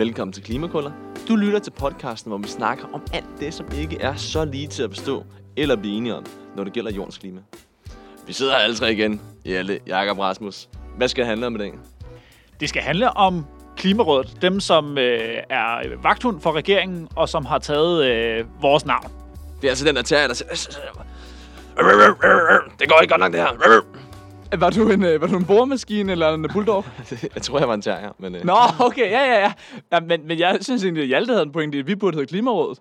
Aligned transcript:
Velkommen 0.00 0.32
til 0.32 0.42
Klimakuller. 0.42 0.90
Du 1.28 1.36
lytter 1.36 1.58
til 1.58 1.70
podcasten, 1.70 2.30
hvor 2.30 2.38
vi 2.38 2.48
snakker 2.48 2.84
om 2.92 3.02
alt 3.12 3.40
det, 3.40 3.54
som 3.54 3.66
ikke 3.78 4.00
er 4.00 4.14
så 4.14 4.44
lige 4.44 4.66
til 4.66 4.82
at 4.82 4.90
forstå 4.90 5.24
eller 5.56 5.76
blive 5.76 5.94
enige 5.94 6.14
om, 6.14 6.26
når 6.56 6.64
det 6.64 6.72
gælder 6.72 6.90
jordens 6.90 7.18
klima. 7.18 7.40
Vi 8.26 8.32
sidder 8.32 8.52
her 8.52 8.58
alle 8.58 8.76
tre 8.76 8.92
igen. 8.92 9.20
Jelle, 9.46 9.80
Jakob 9.86 10.18
Rasmus. 10.18 10.68
Hvad 10.96 11.08
skal 11.08 11.22
det 11.22 11.28
handle 11.28 11.46
om 11.46 11.54
i 11.54 11.58
dag? 11.58 11.72
Det 12.60 12.68
skal 12.68 12.82
handle 12.82 13.16
om 13.16 13.46
Klimarådet. 13.76 14.42
Dem, 14.42 14.60
som 14.60 14.98
øh, 14.98 15.36
er 15.50 16.02
vagthund 16.02 16.40
for 16.40 16.52
regeringen, 16.52 17.08
og 17.16 17.28
som 17.28 17.44
har 17.44 17.58
taget 17.58 18.04
øh, 18.04 18.44
vores 18.62 18.86
navn. 18.86 19.12
Det 19.60 19.64
er 19.64 19.70
altså 19.70 19.84
den 19.84 19.96
der 19.96 20.02
terrier, 20.02 20.26
der 20.26 20.34
siger... 20.34 20.50
Det 22.80 22.88
går 22.88 23.00
ikke 23.00 23.12
godt 23.12 23.20
nok, 23.20 23.32
det 23.32 23.40
her. 23.40 23.80
Var 24.58 24.70
du 24.70 24.90
en, 24.90 25.04
øh, 25.04 25.20
var 25.20 25.26
du 25.26 25.36
en 25.36 25.44
boremaskine 25.44 26.12
eller 26.12 26.34
en 26.34 26.46
bulldog? 26.52 26.84
Jeg 27.34 27.42
tror, 27.42 27.58
jeg 27.58 27.68
var 27.68 27.74
en 27.74 27.82
terrier, 27.82 28.12
men... 28.18 28.34
øh, 28.34 28.44
Nå, 28.44 28.54
okay, 28.78 29.10
ja, 29.10 29.24
ja, 29.24 29.40
ja. 29.40 29.52
ja 29.92 30.00
men, 30.00 30.26
men 30.26 30.38
jeg 30.38 30.58
synes 30.60 30.84
egentlig, 30.84 31.02
at 31.02 31.08
Hjalte 31.08 31.30
havde 31.32 31.42
en 31.42 31.52
pointe, 31.52 31.78
at 31.78 31.86
vi 31.86 31.94
burde 31.94 32.14
hedde 32.16 32.26
Klimarådet. 32.28 32.78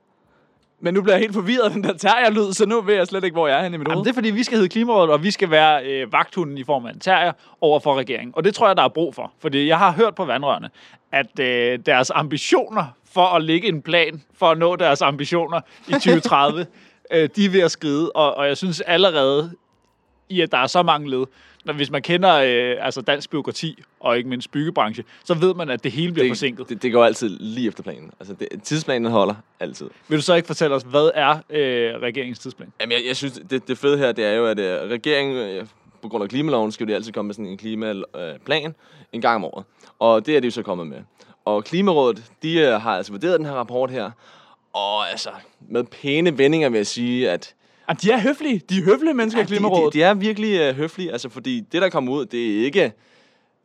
Men 0.81 0.93
nu 0.93 1.01
bliver 1.01 1.15
jeg 1.15 1.21
helt 1.21 1.33
forvirret 1.33 1.63
af 1.63 1.71
den 1.71 1.83
der 1.83 1.93
terrier-lyd, 1.93 2.53
så 2.53 2.65
nu 2.65 2.81
ved 2.81 2.95
jeg 2.95 3.07
slet 3.07 3.23
ikke, 3.23 3.33
hvor 3.35 3.47
jeg 3.47 3.59
er 3.59 3.63
henne 3.63 3.75
i 3.75 3.77
mit 3.77 3.87
Jamen, 3.87 3.95
hoved. 3.95 4.05
det 4.05 4.11
er 4.11 4.13
fordi, 4.13 4.29
vi 4.29 4.43
skal 4.43 4.55
hedde 4.57 4.69
Klimarådet, 4.69 5.09
og 5.11 5.23
vi 5.23 5.31
skal 5.31 5.51
være 5.51 5.85
øh, 5.85 6.11
vagthunden 6.13 6.57
i 6.57 6.63
form 6.63 6.85
af 6.85 6.91
en 6.93 6.99
terrier 6.99 7.31
over 7.61 7.79
for 7.79 7.95
regeringen. 7.95 8.33
Og 8.35 8.43
det 8.43 8.55
tror 8.55 8.67
jeg, 8.67 8.77
der 8.77 8.83
er 8.83 8.87
brug 8.89 9.15
for. 9.15 9.31
Fordi 9.39 9.67
jeg 9.67 9.77
har 9.77 9.91
hørt 9.91 10.15
på 10.15 10.25
vandrørene, 10.25 10.69
at 11.11 11.39
øh, 11.39 11.79
deres 11.85 12.11
ambitioner 12.15 12.85
for 13.13 13.25
at 13.25 13.43
lægge 13.43 13.67
en 13.67 13.81
plan 13.81 14.21
for 14.37 14.45
at 14.51 14.57
nå 14.57 14.75
deres 14.75 15.01
ambitioner 15.01 15.61
i 15.87 15.91
2030, 16.03 16.65
øh, 17.13 17.29
de 17.35 17.45
er 17.45 17.49
ved 17.49 17.61
at 17.61 17.71
skride. 17.71 18.11
Og, 18.11 18.37
og 18.37 18.47
jeg 18.47 18.57
synes 18.57 18.81
allerede, 18.81 19.51
i 20.29 20.41
at 20.41 20.51
der 20.51 20.57
er 20.57 20.67
så 20.67 20.83
mange 20.83 21.09
led, 21.09 21.25
når 21.65 21.73
hvis 21.73 21.91
man 21.91 22.01
kender 22.01 22.35
øh, 22.35 22.85
altså 22.85 23.01
dansk 23.01 23.29
byråkrati 23.29 23.83
og 23.99 24.17
ikke 24.17 24.29
mindst 24.29 24.51
byggebranche, 24.51 25.03
så 25.23 25.33
ved 25.33 25.53
man, 25.53 25.69
at 25.69 25.83
det 25.83 25.91
hele 25.91 26.13
bliver 26.13 26.29
forsinket. 26.29 26.69
Det, 26.69 26.81
det 26.81 26.91
går 26.91 27.05
altid 27.05 27.29
lige 27.39 27.67
efter 27.67 27.83
planen. 27.83 28.11
Altså, 28.19 28.33
det, 28.33 28.47
tidsplanen 28.63 29.11
holder 29.11 29.35
altid. 29.59 29.89
Vil 30.07 30.17
du 30.17 30.21
så 30.23 30.33
ikke 30.33 30.47
fortælle 30.47 30.75
os, 30.75 30.83
hvad 30.83 31.11
er 31.15 31.37
øh, 31.49 32.01
regeringens 32.01 32.39
tidsplan? 32.39 32.73
Jamen, 32.81 32.91
jeg, 32.91 33.01
jeg 33.07 33.15
synes, 33.15 33.41
det, 33.49 33.67
det 33.67 33.77
fede 33.77 33.97
her, 33.97 34.11
det 34.11 34.25
er 34.25 34.33
jo, 34.33 34.45
at 34.45 34.59
øh, 34.59 34.89
regeringen, 34.89 35.37
øh, 35.37 35.65
på 36.01 36.09
grund 36.09 36.23
af 36.23 36.29
klimaloven, 36.29 36.71
skal 36.71 36.87
de 36.87 36.95
altid 36.95 37.11
komme 37.11 37.27
med 37.27 37.35
sådan 37.35 37.45
en 37.45 37.57
klimaplan 37.57 38.75
en 39.13 39.21
gang 39.21 39.35
om 39.35 39.45
året. 39.45 39.65
Og 39.99 40.25
det 40.25 40.35
er 40.35 40.39
de 40.39 40.47
jo 40.47 40.51
så 40.51 40.63
kommet 40.63 40.87
med. 40.87 40.97
Og 41.45 41.63
Klimarådet, 41.63 42.23
de 42.43 42.59
øh, 42.59 42.81
har 42.81 42.97
altså 42.97 43.11
vurderet 43.11 43.39
den 43.39 43.45
her 43.45 43.53
rapport 43.53 43.91
her, 43.91 44.11
og 44.73 45.11
altså, 45.11 45.29
med 45.69 45.83
pæne 45.83 46.37
vendinger 46.37 46.69
vil 46.69 46.77
jeg 46.77 46.87
sige, 46.87 47.29
at 47.29 47.55
Ah, 47.89 47.95
de 48.01 48.11
er 48.11 48.19
høflige. 48.19 48.61
De 48.69 48.77
er 48.77 48.83
høflige 48.83 49.13
mennesker 49.13 49.39
i 49.39 49.41
Ja, 49.41 49.45
de, 49.45 49.47
Klimarådet. 49.47 49.93
de, 49.93 49.99
de 49.99 50.03
er 50.03 50.13
virkelig 50.13 50.69
uh, 50.69 50.75
høflige, 50.75 51.11
altså 51.11 51.29
fordi 51.29 51.59
det, 51.59 51.81
der 51.81 51.89
kommer 51.89 52.11
ud, 52.13 52.25
det 52.25 52.59
er 52.59 52.65
ikke, 52.65 52.83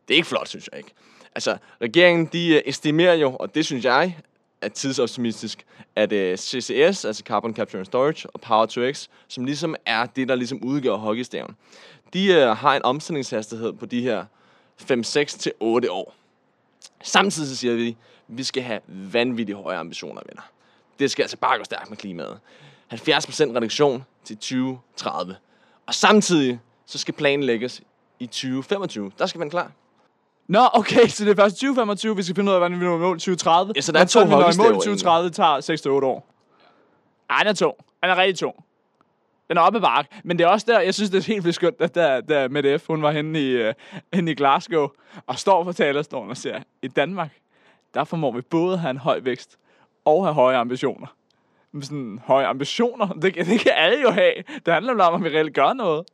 det 0.07 0.13
er 0.13 0.15
ikke 0.15 0.27
flot, 0.27 0.47
synes 0.47 0.69
jeg 0.71 0.77
ikke. 0.79 0.91
Altså, 1.35 1.57
regeringen, 1.81 2.25
de 2.25 2.55
uh, 2.55 2.69
estimerer 2.69 3.13
jo, 3.13 3.35
og 3.39 3.55
det 3.55 3.65
synes 3.65 3.85
jeg 3.85 4.17
er 4.61 4.69
tidsoptimistisk, 4.69 5.65
at 5.95 6.11
uh, 6.13 6.37
CCS, 6.37 7.05
altså 7.05 7.23
Carbon 7.25 7.55
Capture 7.55 7.79
and 7.79 7.85
Storage, 7.85 8.29
og 8.33 8.41
Power 8.41 8.65
to 8.65 8.91
X, 8.93 9.07
som 9.27 9.45
ligesom 9.45 9.75
er 9.85 10.05
det, 10.05 10.27
der 10.27 10.35
ligesom 10.35 10.63
udgør 10.63 10.95
hockeystaven, 10.95 11.55
de 12.13 12.29
uh, 12.29 12.57
har 12.57 12.75
en 12.75 12.85
omstillingshastighed 12.85 13.73
på 13.73 13.85
de 13.85 14.01
her 14.01 14.25
5-6 14.91 15.23
til 15.25 15.51
8 15.59 15.91
år. 15.91 16.15
Samtidig 17.03 17.49
så 17.49 17.55
siger 17.55 17.75
vi, 17.75 17.87
at 17.89 17.95
vi 18.27 18.43
skal 18.43 18.63
have 18.63 18.79
vanvittigt 18.87 19.57
høje 19.57 19.77
ambitioner, 19.77 20.21
venner. 20.29 20.41
Det 20.99 21.11
skal 21.11 21.23
altså 21.23 21.37
bare 21.37 21.57
gå 21.57 21.63
stærkt 21.63 21.89
med 21.89 21.97
klimaet. 21.97 22.39
70% 22.93 22.97
reduktion 23.55 24.03
til 24.25 24.37
2030. 24.37 25.35
Og 25.87 25.93
samtidig 25.93 26.59
så 26.85 26.97
skal 26.97 27.13
planen 27.13 27.43
lægges 27.43 27.81
i 28.19 28.25
2025. 28.25 29.11
Der 29.19 29.25
skal 29.25 29.39
man 29.39 29.49
klar. 29.49 29.71
Nå, 30.47 30.59
okay, 30.73 31.07
så 31.07 31.25
det 31.25 31.31
er 31.31 31.35
først 31.35 31.55
2025, 31.55 32.15
vi 32.15 32.23
skal 32.23 32.35
finde 32.35 32.49
ud 32.49 32.53
af, 32.53 32.59
hvordan 32.59 32.79
vi 32.79 32.85
når 32.85 32.97
mål 32.97 33.17
i 33.17 33.19
2030. 33.19 33.73
Ja, 33.75 33.81
så 33.81 33.91
der 33.91 33.99
er 33.99 34.05
to 34.05 34.19
i 34.19 34.23
mål 34.23 34.31
i 34.31 34.35
hockeystaver 34.35 34.73
2030 34.73 35.29
tager 35.29 36.01
6-8 36.01 36.05
år. 36.05 36.27
Ej, 37.29 37.39
den 37.39 37.47
er 37.47 37.53
tung. 37.53 37.75
Den 38.03 38.09
er 38.09 38.17
rigtig 38.17 38.39
tung. 38.39 38.55
Den 39.49 39.57
er 39.57 39.61
oppe 39.61 39.81
bakke. 39.81 40.21
Men 40.23 40.37
det 40.37 40.43
er 40.43 40.47
også 40.47 40.65
der, 40.69 40.79
jeg 40.79 40.93
synes, 40.93 41.09
det 41.09 41.17
er 41.17 41.23
helt 41.23 41.43
vildt 41.43 41.55
skønt, 41.55 41.75
at 41.79 41.95
der, 41.95 42.21
der 42.21 42.47
Mette 42.47 42.79
F., 42.79 42.87
hun 42.87 43.01
var 43.01 43.11
henne 43.11 43.41
i, 43.41 43.67
uh, 43.67 43.73
henne 44.13 44.31
i 44.31 44.35
Glasgow, 44.35 44.87
og 45.27 45.39
står 45.39 45.63
på 45.63 45.73
talerstolen 45.73 46.29
og 46.29 46.37
siger, 46.37 46.59
i 46.81 46.87
Danmark, 46.87 47.31
der 47.93 48.03
formår 48.03 48.31
vi 48.31 48.41
både 48.41 48.73
at 48.73 48.79
have 48.79 48.91
en 48.91 48.97
høj 48.97 49.19
vækst 49.19 49.57
og 50.05 50.25
have 50.25 50.33
høje 50.33 50.57
ambitioner. 50.57 51.07
Sådan 51.81 52.19
høje 52.25 52.45
ambitioner, 52.45 53.07
det, 53.07 53.33
kan- 53.33 53.45
det 53.45 53.59
kan 53.59 53.71
alle 53.75 54.01
jo 54.01 54.09
have. 54.11 54.33
Det 54.65 54.73
handler 54.73 55.03
om, 55.03 55.25
at 55.25 55.31
vi 55.31 55.37
reelt 55.37 55.53
gør 55.53 55.73
noget. 55.73 56.05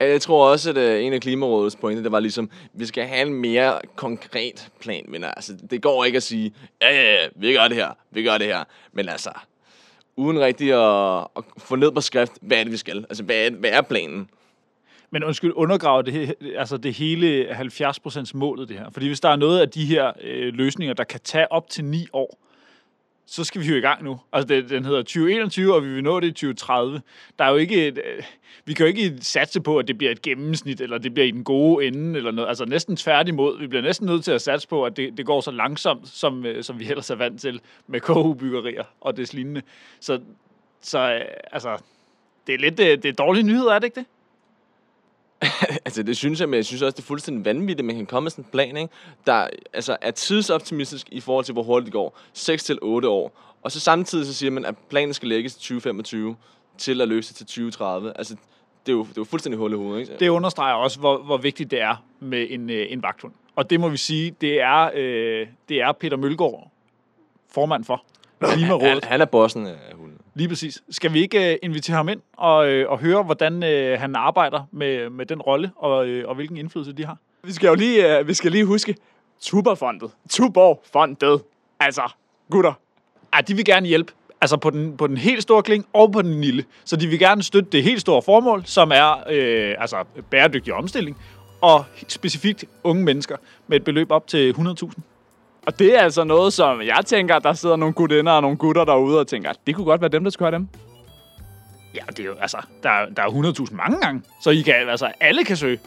Jeg 0.00 0.20
tror 0.20 0.50
også, 0.50 0.70
at 0.70 0.76
øh, 0.76 1.04
en 1.04 1.12
af 1.12 1.20
Klimarådets 1.20 1.76
pointer, 1.76 2.02
det 2.02 2.12
var 2.12 2.20
ligesom, 2.20 2.50
vi 2.72 2.86
skal 2.86 3.04
have 3.06 3.26
en 3.26 3.34
mere 3.34 3.78
konkret 3.96 4.68
plan, 4.80 5.04
men 5.08 5.24
altså, 5.24 5.52
det 5.70 5.82
går 5.82 6.04
ikke 6.04 6.16
at 6.16 6.22
sige, 6.22 6.54
ja, 6.82 6.94
ja, 6.94 7.12
ja, 7.22 7.28
vi 7.36 7.52
gør 7.52 7.68
det 7.68 7.76
her, 7.76 7.88
vi 8.10 8.22
gør 8.22 8.38
det 8.38 8.46
her. 8.46 8.64
Men 8.92 9.08
altså, 9.08 9.30
uden 10.16 10.40
rigtig 10.40 10.72
at, 10.72 11.26
at 11.36 11.44
få 11.58 11.76
ned 11.76 11.92
på 11.92 12.00
skrift, 12.00 12.32
hvad 12.42 12.58
er 12.58 12.62
det, 12.64 12.72
vi 12.72 12.76
skal? 12.76 12.98
Altså, 13.08 13.22
hvad 13.22 13.36
er, 13.36 13.50
hvad 13.50 13.70
er 13.70 13.80
planen? 13.82 14.28
Men 15.10 15.24
undskyld, 15.24 15.52
undergrave 15.54 16.02
det, 16.02 16.34
altså 16.56 16.76
det 16.76 16.94
hele 16.94 17.50
70% 17.60 18.30
målet 18.34 18.68
det 18.68 18.78
her. 18.78 18.90
Fordi 18.90 19.06
hvis 19.06 19.20
der 19.20 19.28
er 19.28 19.36
noget 19.36 19.60
af 19.60 19.68
de 19.70 19.84
her 19.84 20.12
øh, 20.20 20.54
løsninger, 20.54 20.94
der 20.94 21.04
kan 21.04 21.20
tage 21.24 21.52
op 21.52 21.70
til 21.70 21.84
9 21.84 22.06
år, 22.12 22.38
så 23.26 23.44
skal 23.44 23.60
vi 23.60 23.66
jo 23.66 23.76
i 23.76 23.80
gang 23.80 24.04
nu. 24.04 24.20
Altså 24.32 24.46
det, 24.46 24.70
den 24.70 24.84
hedder 24.84 25.02
2021, 25.02 25.74
og 25.74 25.84
vi 25.84 25.88
vil 25.88 26.04
nå 26.04 26.20
det 26.20 26.26
i 26.26 26.30
2030. 26.30 27.02
Der 27.38 27.44
er 27.44 27.50
jo 27.50 27.56
ikke 27.56 27.86
et, 27.86 27.98
øh, 27.98 28.22
vi 28.64 28.72
kan 28.72 28.86
jo 28.86 28.88
ikke 28.88 29.18
satse 29.20 29.60
på, 29.60 29.78
at 29.78 29.88
det 29.88 29.98
bliver 29.98 30.12
et 30.12 30.22
gennemsnit, 30.22 30.80
eller 30.80 30.98
det 30.98 31.14
bliver 31.14 31.26
i 31.26 31.30
den 31.30 31.44
gode 31.44 31.86
ende, 31.86 32.16
eller 32.16 32.30
noget. 32.30 32.48
Altså 32.48 32.64
næsten 32.64 32.96
tværtimod. 32.96 33.58
Vi 33.58 33.66
bliver 33.66 33.82
næsten 33.82 34.06
nødt 34.06 34.24
til 34.24 34.32
at 34.32 34.42
satse 34.42 34.68
på, 34.68 34.84
at 34.84 34.96
det, 34.96 35.16
det 35.16 35.26
går 35.26 35.40
så 35.40 35.50
langsomt, 35.50 36.08
som, 36.08 36.46
øh, 36.46 36.64
som 36.64 36.80
vi 36.80 36.90
ellers 36.90 37.10
er 37.10 37.14
vant 37.14 37.40
til 37.40 37.60
med 37.86 38.00
KU-byggerier 38.00 38.84
og 39.00 39.16
des 39.16 39.32
lignende. 39.32 39.62
Så, 40.00 40.20
så 40.80 41.14
øh, 41.14 41.20
altså, 41.52 41.78
det 42.46 42.54
er 42.54 42.58
lidt 42.58 42.78
det 42.78 43.04
er 43.04 43.12
dårlige 43.12 43.44
nyheder, 43.44 43.72
er 43.72 43.78
det 43.78 43.86
ikke 43.86 44.00
det? 44.00 44.06
Altså, 45.84 46.02
det 46.02 46.16
synes 46.16 46.40
jeg, 46.40 46.48
men 46.48 46.56
jeg 46.56 46.64
synes 46.64 46.82
også, 46.82 46.96
det 46.96 47.02
er 47.02 47.06
fuldstændig 47.06 47.44
vanvittigt, 47.44 47.78
at 47.78 47.84
man 47.84 47.96
kan 47.96 48.06
komme 48.06 48.24
med 48.24 48.30
sådan 48.30 48.44
en 48.44 48.50
plan, 48.52 48.76
ikke? 48.76 48.94
der 49.26 49.48
altså, 49.72 49.96
er 50.00 50.10
tidsoptimistisk 50.10 51.08
i 51.10 51.20
forhold 51.20 51.44
til, 51.44 51.52
hvor 51.52 51.62
hurtigt 51.62 51.86
det 51.86 51.92
går. 51.92 52.18
6 52.32 52.64
til 52.64 52.78
8 52.82 53.08
år. 53.08 53.40
Og 53.62 53.72
så 53.72 53.80
samtidig 53.80 54.26
så 54.26 54.34
siger 54.34 54.50
man, 54.50 54.64
at 54.64 54.74
planen 54.90 55.14
skal 55.14 55.28
lægges 55.28 55.54
til 55.54 55.60
2025 55.60 56.36
til 56.78 57.00
at 57.00 57.08
løse 57.08 57.28
det 57.28 57.36
til 57.36 57.46
2030. 57.46 58.12
Altså, 58.18 58.36
det 58.86 58.92
er 58.92 58.96
jo, 58.96 59.02
det 59.02 59.10
er 59.10 59.14
jo 59.16 59.24
fuldstændig 59.24 59.58
hul 59.58 59.72
i 59.72 59.76
hovedet, 59.76 60.00
ikke? 60.00 60.16
Det 60.20 60.28
understreger 60.28 60.74
også, 60.74 60.98
hvor, 61.00 61.18
hvor 61.18 61.36
vigtigt 61.36 61.70
det 61.70 61.80
er 61.80 62.04
med 62.20 62.46
en, 62.50 62.70
øh, 62.70 62.86
en 62.90 63.02
vagthund. 63.02 63.32
Og 63.56 63.70
det 63.70 63.80
må 63.80 63.88
vi 63.88 63.96
sige, 63.96 64.30
det 64.40 64.60
er, 64.60 64.90
øh, 64.94 65.46
det 65.68 65.82
er 65.82 65.92
Peter 65.92 66.16
Mølgaard, 66.16 66.70
formand 67.50 67.84
for 67.84 68.04
Han, 68.40 68.50
Klimarådet. 68.58 69.04
han 69.04 69.20
er 69.20 69.24
bossen 69.24 69.66
af 69.66 69.72
hunden. 69.72 69.93
Lige 70.34 70.48
præcis. 70.48 70.82
Skal 70.90 71.12
vi 71.12 71.20
ikke 71.20 71.52
øh, 71.52 71.58
invitere 71.62 71.96
ham 71.96 72.08
ind 72.08 72.20
og, 72.36 72.68
øh, 72.68 72.90
og 72.90 72.98
høre, 72.98 73.22
hvordan 73.22 73.62
øh, 73.62 74.00
han 74.00 74.16
arbejder 74.16 74.68
med, 74.72 75.10
med 75.10 75.26
den 75.26 75.42
rolle, 75.42 75.70
og, 75.76 76.08
øh, 76.08 76.28
og 76.28 76.34
hvilken 76.34 76.56
indflydelse 76.56 76.92
de 76.92 77.04
har? 77.04 77.18
Vi 77.42 77.52
skal 77.52 77.68
jo 77.68 77.74
lige, 77.74 78.26
vi 78.26 78.34
skal 78.34 78.52
lige 78.52 78.64
huske, 78.64 78.94
Tuberfondet. 79.40 80.10
Tuborgfondet. 80.30 81.42
Altså, 81.80 82.02
gutter. 82.50 82.72
Ej, 83.32 83.40
de 83.40 83.54
vil 83.54 83.64
gerne 83.64 83.86
hjælpe. 83.86 84.12
Altså 84.40 84.56
på 84.56 84.70
den, 84.70 84.96
på 84.96 85.06
den 85.06 85.16
helt 85.16 85.42
store 85.42 85.62
kling 85.62 85.86
og 85.92 86.12
på 86.12 86.22
den 86.22 86.40
lille. 86.40 86.64
Så 86.84 86.96
de 86.96 87.06
vil 87.06 87.18
gerne 87.18 87.42
støtte 87.42 87.70
det 87.72 87.82
helt 87.82 88.00
store 88.00 88.22
formål, 88.22 88.62
som 88.64 88.92
er 88.94 89.12
øh, 89.30 89.74
altså 89.78 90.04
bæredygtig 90.30 90.74
omstilling, 90.74 91.16
og 91.60 91.84
specifikt 92.08 92.64
unge 92.84 93.04
mennesker 93.04 93.36
med 93.66 93.76
et 93.76 93.84
beløb 93.84 94.10
op 94.10 94.26
til 94.26 94.54
100.000. 94.58 95.00
Og 95.66 95.78
det 95.78 95.96
er 95.96 96.00
altså 96.00 96.24
noget, 96.24 96.52
som 96.52 96.80
jeg 96.82 96.98
tænker, 97.06 97.38
der 97.38 97.52
sidder 97.52 97.76
nogle 97.76 97.94
gutinder 97.94 98.32
og 98.32 98.42
nogle 98.42 98.56
gutter 98.56 98.84
derude 98.84 99.20
og 99.20 99.26
tænker, 99.26 99.50
det 99.66 99.74
kunne 99.74 99.84
godt 99.84 100.00
være 100.00 100.08
dem, 100.10 100.24
der 100.24 100.30
skulle 100.30 100.46
have 100.50 100.58
dem. 100.58 100.68
Ja, 101.94 102.00
det 102.08 102.20
er 102.20 102.24
jo, 102.24 102.34
altså, 102.40 102.56
der, 102.82 102.90
er- 102.90 103.06
der 103.16 103.22
er 103.22 103.26
100.000 103.28 103.74
mange 103.76 103.98
gange, 104.00 104.22
så 104.42 104.50
I 104.50 104.60
kan, 104.60 104.74
altså, 104.90 105.08
alle 105.20 105.44
kan 105.44 105.56
søge. 105.56 105.78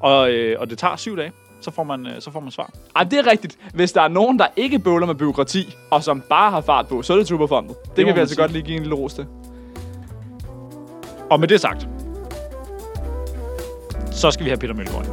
Og, 0.00 0.30
øh, 0.30 0.60
og 0.60 0.70
det 0.70 0.78
tager 0.78 0.96
syv 0.96 1.16
dage, 1.16 1.32
så 1.60 1.70
får 1.70 1.82
man, 1.84 2.06
øh, 2.06 2.12
så 2.20 2.30
får 2.30 2.40
man 2.40 2.50
svar. 2.50 2.70
Ej, 2.96 3.04
det 3.04 3.18
er 3.18 3.30
rigtigt. 3.30 3.58
Hvis 3.74 3.92
der 3.92 4.02
er 4.02 4.08
nogen, 4.08 4.38
der 4.38 4.46
ikke 4.56 4.78
bøvler 4.78 5.06
med 5.06 5.14
byråkrati, 5.14 5.74
og 5.90 6.04
som 6.04 6.20
bare 6.20 6.50
har 6.50 6.60
fart 6.60 6.88
på, 6.88 7.02
så 7.02 7.12
er 7.12 7.16
det 7.16 7.26
Tuberfondet. 7.26 7.76
Det, 7.84 7.96
det 7.96 8.04
må 8.04 8.06
kan 8.06 8.06
vi 8.06 8.12
man 8.12 8.18
altså 8.20 8.34
sige. 8.34 8.42
godt 8.42 8.52
lige 8.52 8.62
give 8.62 8.76
en 8.76 8.82
lille 8.82 8.94
ros 8.96 9.14
til. 9.14 9.26
Og 11.30 11.40
med 11.40 11.48
det 11.48 11.60
sagt, 11.60 11.88
så 14.12 14.30
skal 14.30 14.44
vi 14.44 14.50
have 14.50 14.58
Peter 14.58 14.74
Mølgaard. 14.74 15.04
ind. 15.04 15.12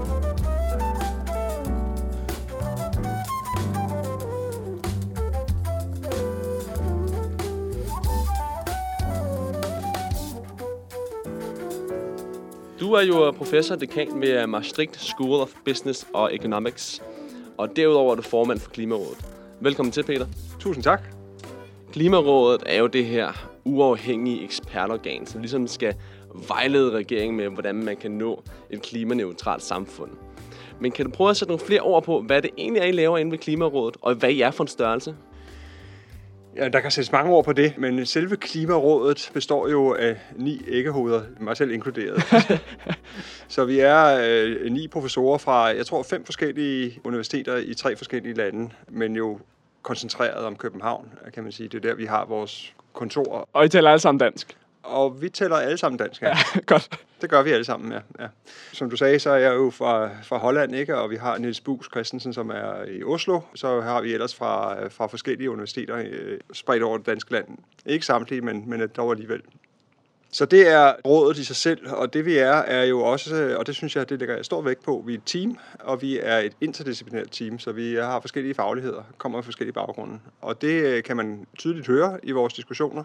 Du 12.91 12.95
er 12.95 13.01
jo 13.01 13.31
professor 13.31 13.75
dekan 13.75 14.21
ved 14.21 14.47
Maastricht 14.47 15.01
School 15.01 15.41
of 15.41 15.49
Business 15.65 16.07
og 16.13 16.35
Economics. 16.35 17.01
Og 17.57 17.75
derudover 17.75 18.11
er 18.11 18.15
du 18.15 18.21
formand 18.21 18.59
for 18.59 18.69
Klimarådet. 18.69 19.25
Velkommen 19.59 19.91
til, 19.91 20.03
Peter. 20.03 20.25
Tusind 20.59 20.83
tak. 20.83 21.01
Klimarådet 21.91 22.63
er 22.65 22.79
jo 22.79 22.87
det 22.87 23.05
her 23.05 23.49
uafhængige 23.63 24.43
ekspertorgan, 24.43 25.25
som 25.25 25.41
ligesom 25.41 25.67
skal 25.67 25.95
vejlede 26.47 26.91
regeringen 26.91 27.37
med, 27.37 27.49
hvordan 27.49 27.75
man 27.75 27.97
kan 27.97 28.11
nå 28.11 28.43
et 28.69 28.81
klimaneutralt 28.81 29.63
samfund. 29.63 30.11
Men 30.79 30.91
kan 30.91 31.05
du 31.05 31.11
prøve 31.11 31.29
at 31.29 31.37
sætte 31.37 31.51
nogle 31.51 31.65
flere 31.65 31.81
ord 31.81 32.03
på, 32.03 32.21
hvad 32.21 32.41
det 32.41 32.51
egentlig 32.57 32.81
er, 32.81 32.85
I 32.85 32.91
laver 32.91 33.17
inde 33.17 33.31
ved 33.31 33.39
Klimarådet, 33.39 33.97
og 34.01 34.15
hvad 34.15 34.29
I 34.29 34.41
er 34.41 34.51
for 34.51 34.63
en 34.63 34.67
størrelse? 34.67 35.15
Ja, 36.55 36.69
der 36.69 36.79
kan 36.79 36.91
sættes 36.91 37.11
mange 37.11 37.31
ord 37.31 37.45
på 37.45 37.53
det, 37.53 37.77
men 37.77 38.05
selve 38.05 38.37
Klimarådet 38.37 39.31
består 39.33 39.67
jo 39.67 39.93
af 39.93 40.17
ni 40.35 40.61
æggehoveder, 40.67 41.21
mig 41.39 41.57
selv 41.57 41.71
inkluderet. 41.71 42.23
så 43.47 43.65
vi 43.65 43.79
er 43.79 44.19
øh, 44.23 44.71
ni 44.71 44.87
professorer 44.87 45.37
fra, 45.37 45.65
jeg 45.65 45.85
tror, 45.85 46.03
fem 46.03 46.25
forskellige 46.25 46.99
universiteter 47.03 47.57
i 47.57 47.73
tre 47.73 47.95
forskellige 47.95 48.33
lande, 48.33 48.69
men 48.89 49.15
jo 49.15 49.39
koncentreret 49.81 50.45
om 50.45 50.55
København, 50.55 51.09
kan 51.33 51.43
man 51.43 51.51
sige. 51.51 51.69
Det 51.69 51.85
er 51.85 51.89
der, 51.89 51.95
vi 51.95 52.05
har 52.05 52.25
vores 52.25 52.73
kontor. 52.93 53.49
Og 53.53 53.65
I 53.65 53.69
taler 53.69 53.89
alle 53.89 53.99
sammen 53.99 54.19
dansk. 54.19 54.57
Og 54.83 55.21
vi 55.21 55.29
tæller 55.29 55.57
alle 55.57 55.77
sammen 55.77 55.99
dansk, 55.99 56.21
ja. 56.21 56.27
Ja, 56.27 56.59
godt. 56.73 56.99
Det 57.21 57.29
gør 57.29 57.41
vi 57.41 57.51
alle 57.51 57.65
sammen, 57.65 57.91
ja. 57.91 57.99
ja. 58.19 58.27
Som 58.73 58.89
du 58.89 58.95
sagde, 58.95 59.19
så 59.19 59.29
er 59.29 59.37
jeg 59.37 59.55
jo 59.55 59.69
fra, 59.69 60.09
fra 60.23 60.37
Holland, 60.37 60.75
ikke? 60.75 60.97
og 60.97 61.09
vi 61.09 61.15
har 61.15 61.37
Niels 61.37 61.61
Bus 61.61 61.85
Christensen, 61.91 62.33
som 62.33 62.49
er 62.49 62.83
i 62.87 63.03
Oslo. 63.03 63.39
Så 63.55 63.81
har 63.81 64.01
vi 64.01 64.13
ellers 64.13 64.35
fra, 64.35 64.87
fra 64.87 65.07
forskellige 65.07 65.51
universiteter 65.51 65.97
øh, 65.97 66.39
spredt 66.53 66.83
over 66.83 66.97
det 66.97 67.05
danske 67.05 67.31
land. 67.31 67.47
Ikke 67.85 68.05
samtlige, 68.05 68.41
men, 68.41 68.69
men 68.69 68.89
dog 68.97 69.11
alligevel. 69.11 69.41
Så 70.33 70.45
det 70.45 70.67
er 70.67 70.93
rådet 71.05 71.37
i 71.37 71.43
sig 71.43 71.55
selv, 71.55 71.91
og 71.91 72.13
det 72.13 72.25
vi 72.25 72.37
er, 72.37 72.51
er 72.51 72.83
jo 72.83 73.01
også, 73.01 73.55
og 73.59 73.67
det 73.67 73.75
synes 73.75 73.95
jeg, 73.95 74.09
det 74.09 74.19
lægger 74.19 74.35
jeg 74.35 74.45
stor 74.45 74.61
vægt 74.61 74.83
på, 74.83 75.03
vi 75.05 75.13
er 75.13 75.17
et 75.17 75.23
team, 75.25 75.57
og 75.79 76.01
vi 76.01 76.19
er 76.19 76.37
et 76.37 76.53
interdisciplinært 76.61 77.27
team, 77.31 77.59
så 77.59 77.71
vi 77.71 77.95
har 77.95 78.19
forskellige 78.19 78.53
fagligheder, 78.53 79.03
kommer 79.17 79.41
fra 79.41 79.45
forskellige 79.45 79.73
baggrunde. 79.73 80.19
Og 80.41 80.61
det 80.61 80.83
øh, 80.83 81.03
kan 81.03 81.17
man 81.17 81.47
tydeligt 81.57 81.87
høre 81.87 82.19
i 82.23 82.31
vores 82.31 82.53
diskussioner 82.53 83.03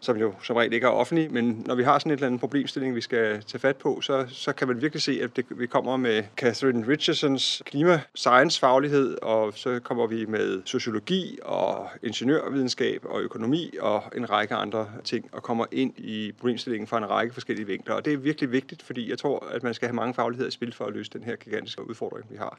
som 0.00 0.16
jo 0.16 0.34
som 0.42 0.56
regel 0.56 0.72
ikke 0.72 0.84
er 0.84 0.90
offentlige, 0.90 1.28
men 1.28 1.62
når 1.66 1.74
vi 1.74 1.82
har 1.82 1.98
sådan 1.98 2.12
et 2.12 2.16
eller 2.16 2.26
andet 2.26 2.40
problemstilling, 2.40 2.94
vi 2.94 3.00
skal 3.00 3.42
tage 3.42 3.60
fat 3.60 3.76
på, 3.76 4.00
så, 4.00 4.26
så 4.28 4.52
kan 4.52 4.68
man 4.68 4.82
virkelig 4.82 5.02
se, 5.02 5.20
at 5.22 5.36
det, 5.36 5.44
vi 5.50 5.66
kommer 5.66 5.96
med 5.96 6.22
Catherine 6.36 6.88
Richardsons 6.88 7.62
klima-science-faglighed, 7.66 9.18
og 9.22 9.52
så 9.56 9.80
kommer 9.82 10.06
vi 10.06 10.26
med 10.26 10.62
sociologi 10.64 11.38
og 11.42 11.88
ingeniørvidenskab 12.02 13.04
og 13.04 13.20
økonomi 13.20 13.74
og 13.80 14.02
en 14.16 14.30
række 14.30 14.54
andre 14.54 14.88
ting, 15.04 15.28
og 15.32 15.42
kommer 15.42 15.66
ind 15.72 15.98
i 15.98 16.32
problemstillingen 16.32 16.86
fra 16.86 16.98
en 16.98 17.10
række 17.10 17.34
forskellige 17.34 17.66
vinkler. 17.66 17.94
Og 17.94 18.04
det 18.04 18.12
er 18.12 18.16
virkelig 18.16 18.52
vigtigt, 18.52 18.82
fordi 18.82 19.10
jeg 19.10 19.18
tror, 19.18 19.46
at 19.50 19.62
man 19.62 19.74
skal 19.74 19.88
have 19.88 19.96
mange 19.96 20.14
fagligheder 20.14 20.48
i 20.48 20.52
spil 20.52 20.72
for 20.72 20.84
at 20.84 20.92
løse 20.92 21.10
den 21.12 21.22
her 21.22 21.36
gigantiske 21.36 21.88
udfordring, 21.88 22.26
vi 22.30 22.36
har. 22.36 22.58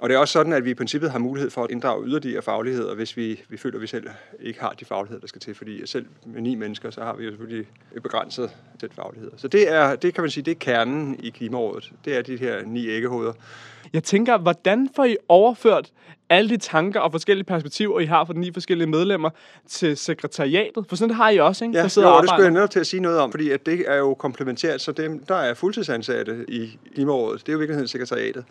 Og 0.00 0.08
det 0.08 0.14
er 0.14 0.18
også 0.18 0.32
sådan, 0.32 0.52
at 0.52 0.64
vi 0.64 0.70
i 0.70 0.74
princippet 0.74 1.10
har 1.10 1.18
mulighed 1.18 1.50
for 1.50 1.64
at 1.64 1.70
inddrage 1.70 2.06
yderligere 2.06 2.42
fagligheder, 2.42 2.94
hvis 2.94 3.16
vi, 3.16 3.40
vi 3.48 3.56
føler, 3.56 3.76
at 3.76 3.82
vi 3.82 3.86
selv 3.86 4.08
ikke 4.40 4.60
har 4.60 4.70
de 4.80 4.84
fagligheder, 4.84 5.20
der 5.20 5.26
skal 5.26 5.40
til. 5.40 5.54
Fordi 5.54 5.86
selv 5.86 6.06
med 6.26 6.42
ni 6.42 6.54
mennesker, 6.54 6.90
så 6.90 7.00
har 7.00 7.16
vi 7.16 7.24
jo 7.24 7.30
selvfølgelig 7.30 7.66
et 7.96 8.02
begrænset 8.02 8.50
sæt 8.80 8.90
fagligheder. 8.94 9.36
Så 9.36 9.48
det, 9.48 9.72
er, 9.72 9.96
det 9.96 10.14
kan 10.14 10.22
man 10.22 10.30
sige, 10.30 10.44
det 10.44 10.50
er 10.50 10.58
kernen 10.58 11.16
i 11.22 11.30
Klimarådet. 11.30 11.92
Det 12.04 12.16
er 12.16 12.22
de 12.22 12.36
her 12.36 12.62
ni 12.66 12.88
æggehoveder. 12.88 13.32
Jeg 13.92 14.04
tænker, 14.04 14.38
hvordan 14.38 14.88
får 14.96 15.04
I 15.04 15.16
overført 15.28 15.90
alle 16.30 16.50
de 16.50 16.56
tanker 16.56 17.00
og 17.00 17.12
forskellige 17.12 17.44
perspektiver, 17.44 18.00
I 18.00 18.04
har 18.04 18.24
for 18.24 18.32
de 18.32 18.40
ni 18.40 18.52
forskellige 18.52 18.88
medlemmer 18.88 19.30
til 19.68 19.96
sekretariatet? 19.96 20.86
For 20.88 20.96
sådan 20.96 21.08
det 21.08 21.16
har 21.16 21.30
I 21.30 21.38
også, 21.38 21.64
ikke? 21.64 21.76
Ja, 21.76 21.82
der 21.82 21.88
sidder 21.88 22.08
jo, 22.08 22.14
og 22.14 22.22
det 22.22 22.30
skulle 22.30 22.44
jeg 22.44 22.52
netop 22.52 22.70
til 22.70 22.80
at 22.80 22.86
sige 22.86 23.00
noget 23.00 23.18
om, 23.18 23.30
fordi 23.30 23.50
at 23.50 23.66
det 23.66 23.84
er 23.86 23.96
jo 23.96 24.14
komplementært, 24.14 24.80
så 24.80 24.92
dem, 24.92 25.18
der 25.18 25.34
er 25.34 25.54
fuldtidsansatte 25.54 26.44
i 26.48 26.78
Klimarådet, 26.94 27.40
det 27.40 27.48
er 27.48 27.52
jo 27.52 27.58
i 27.58 27.60
virkeligheden 27.60 27.88
sekretariatet. 27.88 28.44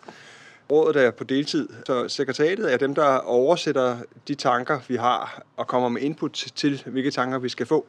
Rådet 0.72 1.02
er 1.02 1.10
på 1.10 1.24
deltid, 1.24 1.68
så 1.86 2.08
sekretariatet 2.08 2.72
er 2.72 2.76
dem, 2.76 2.94
der 2.94 3.18
oversætter 3.18 3.96
de 4.28 4.34
tanker, 4.34 4.80
vi 4.88 4.96
har, 4.96 5.42
og 5.56 5.66
kommer 5.66 5.88
med 5.88 6.02
input 6.02 6.46
til, 6.54 6.82
hvilke 6.86 7.10
tanker 7.10 7.38
vi 7.38 7.48
skal 7.48 7.66
få. 7.66 7.86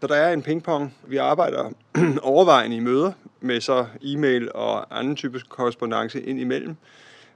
Så 0.00 0.06
der 0.06 0.14
er 0.14 0.32
en 0.32 0.42
pingpong. 0.42 0.94
Vi 1.06 1.16
arbejder 1.16 1.70
overvejende 2.22 2.76
i 2.76 2.80
møder 2.80 3.12
med 3.40 3.60
så 3.60 3.86
e-mail 4.02 4.52
og 4.54 4.98
anden 4.98 5.16
type 5.16 5.40
korrespondence 5.48 6.22
ind 6.22 6.40
imellem 6.40 6.76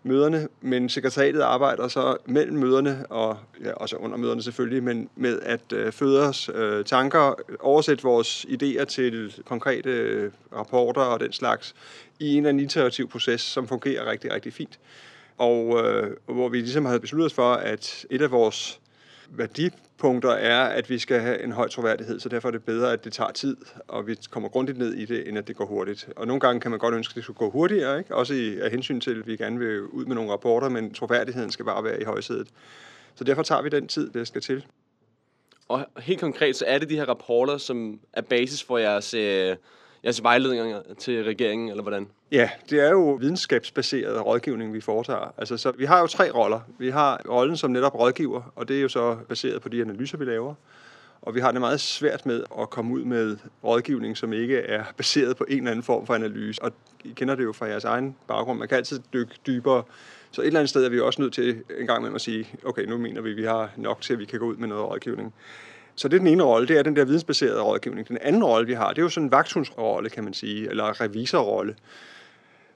møderne, 0.06 0.48
men 0.60 0.88
sekretariatet 0.88 1.40
arbejder 1.40 1.88
så 1.88 2.16
mellem 2.26 2.56
møderne, 2.56 3.06
og 3.10 3.38
ja, 3.64 3.72
også 3.72 3.96
under 3.96 4.16
møderne 4.16 4.42
selvfølgelig, 4.42 4.82
men 4.82 5.08
med 5.16 5.40
at 5.42 5.72
øh, 5.72 5.92
føde 5.92 6.28
os 6.28 6.50
øh, 6.54 6.84
tanker, 6.84 7.34
oversætte 7.60 8.02
vores 8.02 8.46
idéer 8.48 8.84
til 8.84 9.34
konkrete 9.44 9.90
øh, 9.90 10.32
rapporter 10.56 11.00
og 11.00 11.20
den 11.20 11.32
slags, 11.32 11.74
i 12.20 12.32
en 12.32 12.36
eller 12.36 12.48
anden 12.48 12.64
iterativ 12.64 13.08
proces, 13.08 13.40
som 13.40 13.68
fungerer 13.68 14.10
rigtig, 14.10 14.32
rigtig 14.32 14.52
fint. 14.52 14.78
Og 15.38 15.84
øh, 15.84 16.16
hvor 16.24 16.48
vi 16.48 16.58
ligesom 16.58 16.84
havde 16.84 17.00
besluttet 17.00 17.26
os 17.26 17.34
for, 17.34 17.52
at 17.52 18.06
et 18.10 18.22
af 18.22 18.30
vores 18.30 18.80
værdipunkter 19.30 20.30
er, 20.30 20.64
at 20.64 20.90
vi 20.90 20.98
skal 20.98 21.20
have 21.20 21.42
en 21.42 21.52
høj 21.52 21.68
troværdighed, 21.68 22.20
så 22.20 22.28
derfor 22.28 22.48
er 22.48 22.52
det 22.52 22.64
bedre, 22.64 22.92
at 22.92 23.04
det 23.04 23.12
tager 23.12 23.30
tid, 23.30 23.56
og 23.88 24.06
vi 24.06 24.16
kommer 24.30 24.48
grundigt 24.48 24.78
ned 24.78 24.94
i 24.94 25.04
det, 25.04 25.28
end 25.28 25.38
at 25.38 25.48
det 25.48 25.56
går 25.56 25.66
hurtigt. 25.66 26.08
Og 26.16 26.26
nogle 26.26 26.40
gange 26.40 26.60
kan 26.60 26.70
man 26.70 26.80
godt 26.80 26.94
ønske, 26.94 27.12
at 27.12 27.16
det 27.16 27.24
skulle 27.24 27.38
gå 27.38 27.50
hurtigere, 27.50 27.98
ikke? 27.98 28.14
også 28.14 28.34
i, 28.34 28.58
af 28.58 28.70
hensyn 28.70 29.00
til, 29.00 29.20
at 29.20 29.26
vi 29.26 29.36
gerne 29.36 29.58
vil 29.58 29.82
ud 29.82 30.04
med 30.04 30.14
nogle 30.14 30.32
rapporter, 30.32 30.68
men 30.68 30.94
troværdigheden 30.94 31.50
skal 31.50 31.64
bare 31.64 31.84
være 31.84 32.00
i 32.00 32.04
højsædet. 32.04 32.48
Så 33.14 33.24
derfor 33.24 33.42
tager 33.42 33.62
vi 33.62 33.68
den 33.68 33.88
tid, 33.88 34.10
det 34.10 34.26
skal 34.26 34.40
til. 34.40 34.64
Og 35.68 35.86
helt 35.98 36.20
konkret, 36.20 36.56
så 36.56 36.64
er 36.68 36.78
det 36.78 36.90
de 36.90 36.96
her 36.96 37.04
rapporter, 37.04 37.58
som 37.58 38.00
er 38.12 38.20
basis 38.20 38.62
for 38.62 38.78
jeres, 38.78 39.14
øh, 39.14 39.56
jeres 40.06 40.22
vejledninger 40.22 40.80
til 40.98 41.24
regeringen, 41.24 41.68
eller 41.68 41.82
hvordan? 41.82 42.08
Ja, 42.32 42.50
det 42.70 42.80
er 42.80 42.90
jo 42.90 43.12
videnskabsbaseret 43.12 44.26
rådgivning, 44.26 44.74
vi 44.74 44.80
foretager. 44.80 45.34
Altså, 45.38 45.56
så 45.56 45.72
vi 45.78 45.84
har 45.84 46.00
jo 46.00 46.06
tre 46.06 46.30
roller. 46.30 46.60
Vi 46.78 46.90
har 46.90 47.20
rollen 47.28 47.56
som 47.56 47.70
netop 47.70 47.94
rådgiver, 47.94 48.52
og 48.56 48.68
det 48.68 48.76
er 48.76 48.80
jo 48.80 48.88
så 48.88 49.16
baseret 49.28 49.62
på 49.62 49.68
de 49.68 49.80
analyser, 49.80 50.18
vi 50.18 50.24
laver. 50.24 50.54
Og 51.22 51.34
vi 51.34 51.40
har 51.40 51.52
det 51.52 51.60
meget 51.60 51.80
svært 51.80 52.26
med 52.26 52.44
at 52.60 52.70
komme 52.70 52.94
ud 52.94 53.04
med 53.04 53.36
rådgivning, 53.64 54.16
som 54.16 54.32
ikke 54.32 54.58
er 54.58 54.84
baseret 54.96 55.36
på 55.36 55.44
en 55.48 55.58
eller 55.58 55.70
anden 55.70 55.82
form 55.82 56.06
for 56.06 56.14
analyse. 56.14 56.62
Og 56.62 56.72
I 57.04 57.12
kender 57.16 57.34
det 57.34 57.44
jo 57.44 57.52
fra 57.52 57.66
jeres 57.66 57.84
egen 57.84 58.16
baggrund. 58.28 58.58
Man 58.58 58.68
kan 58.68 58.76
altid 58.76 59.00
dykke 59.12 59.34
dybere. 59.46 59.82
Så 60.30 60.40
et 60.40 60.46
eller 60.46 60.60
andet 60.60 60.70
sted 60.70 60.84
er 60.84 60.88
vi 60.88 61.00
også 61.00 61.22
nødt 61.22 61.34
til 61.34 61.62
en 61.78 61.86
gang 61.86 62.02
med 62.02 62.14
at 62.14 62.20
sige, 62.20 62.48
okay, 62.64 62.84
nu 62.84 62.98
mener 62.98 63.20
vi, 63.20 63.30
at 63.30 63.36
vi 63.36 63.44
har 63.44 63.70
nok 63.76 64.00
til, 64.00 64.12
at 64.12 64.18
vi 64.18 64.24
kan 64.24 64.38
gå 64.38 64.46
ud 64.46 64.56
med 64.56 64.68
noget 64.68 64.84
rådgivning. 64.84 65.34
Så 65.96 66.08
det 66.08 66.14
er 66.16 66.18
den 66.18 66.26
ene 66.28 66.42
rolle, 66.42 66.68
det 66.68 66.78
er 66.78 66.82
den 66.82 66.96
der 66.96 67.04
vidensbaserede 67.04 67.62
rådgivning. 67.62 68.08
Den 68.08 68.18
anden 68.22 68.44
rolle, 68.44 68.66
vi 68.66 68.72
har, 68.74 68.88
det 68.88 68.98
er 68.98 69.02
jo 69.02 69.08
sådan 69.08 69.26
en 69.26 69.30
vagthundsrolle, 69.32 70.10
kan 70.10 70.24
man 70.24 70.34
sige, 70.34 70.70
eller 70.70 71.00
revisorrolle, 71.00 71.74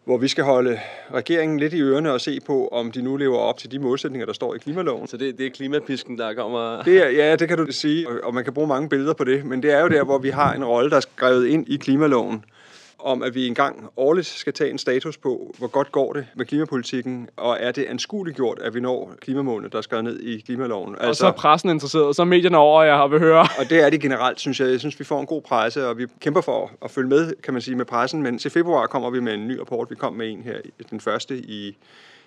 hvor 0.04 0.16
vi 0.18 0.28
skal 0.28 0.44
holde 0.44 0.80
regeringen 1.14 1.58
lidt 1.60 1.72
i 1.72 1.80
ørerne 1.80 2.12
og 2.12 2.20
se 2.20 2.40
på, 2.46 2.68
om 2.68 2.92
de 2.92 3.02
nu 3.02 3.16
lever 3.16 3.38
op 3.38 3.58
til 3.58 3.70
de 3.70 3.78
målsætninger, 3.78 4.26
der 4.26 4.32
står 4.32 4.54
i 4.54 4.58
klimaloven. 4.58 5.06
Så 5.08 5.16
det, 5.16 5.38
det 5.38 5.46
er 5.46 5.50
klimapisken, 5.50 6.18
der 6.18 6.34
kommer... 6.34 6.82
Det 6.82 6.96
er, 7.06 7.08
ja, 7.08 7.36
det 7.36 7.48
kan 7.48 7.58
du 7.58 7.72
sige, 7.72 8.08
og- 8.08 8.20
og 8.22 8.34
man 8.34 8.44
kan 8.44 8.52
bruge 8.52 8.68
mange 8.68 8.88
billeder 8.88 9.12
på 9.12 9.24
det, 9.24 9.44
men 9.44 9.62
det 9.62 9.72
er 9.72 9.80
jo 9.80 9.88
der, 9.88 10.04
hvor 10.04 10.18
vi 10.18 10.28
har 10.30 10.52
en 10.54 10.64
rolle, 10.64 10.90
der 10.90 10.96
er 10.96 11.00
skrevet 11.00 11.46
ind 11.46 11.68
i 11.68 11.76
klimaloven, 11.76 12.44
om 13.02 13.22
at 13.22 13.34
vi 13.34 13.46
engang 13.46 13.90
årligt 13.96 14.26
skal 14.26 14.52
tage 14.52 14.70
en 14.70 14.78
status 14.78 15.16
på, 15.16 15.54
hvor 15.58 15.66
godt 15.66 15.92
går 15.92 16.12
det 16.12 16.26
med 16.34 16.46
klimapolitikken, 16.46 17.28
og 17.36 17.56
er 17.60 17.72
det 17.72 17.84
anskueligt 17.84 18.36
gjort, 18.36 18.58
at 18.58 18.74
vi 18.74 18.80
når 18.80 19.14
klimamålene, 19.20 19.70
der 19.70 19.78
er 19.78 19.82
skrevet 19.82 20.04
ned 20.04 20.20
i 20.20 20.40
klimaloven. 20.40 20.98
Og 20.98 21.16
så 21.16 21.26
er 21.26 21.32
pressen 21.32 21.70
interesseret, 21.70 22.04
og 22.04 22.14
så 22.14 22.22
er 22.22 22.26
medierne 22.26 22.56
over 22.56 22.82
jer 22.82 22.94
og 22.94 23.10
vil 23.10 23.18
høre. 23.18 23.40
Og 23.58 23.70
det 23.70 23.80
er 23.80 23.90
det 23.90 24.00
generelt, 24.00 24.40
synes 24.40 24.60
jeg. 24.60 24.68
Jeg 24.68 24.80
synes, 24.80 24.98
vi 24.98 25.04
får 25.04 25.20
en 25.20 25.26
god 25.26 25.42
presse, 25.42 25.88
og 25.88 25.98
vi 25.98 26.06
kæmper 26.20 26.40
for 26.40 26.70
at 26.84 26.90
følge 26.90 27.08
med, 27.08 27.32
kan 27.42 27.54
man 27.54 27.62
sige, 27.62 27.76
med 27.76 27.84
pressen. 27.84 28.22
Men 28.22 28.38
til 28.38 28.50
februar 28.50 28.86
kommer 28.86 29.10
vi 29.10 29.20
med 29.20 29.34
en 29.34 29.48
ny 29.48 29.58
rapport. 29.58 29.90
Vi 29.90 29.94
kom 29.94 30.12
med 30.12 30.30
en 30.30 30.42
her, 30.42 30.56
den 30.90 31.00
første 31.00 31.36
i 31.36 31.76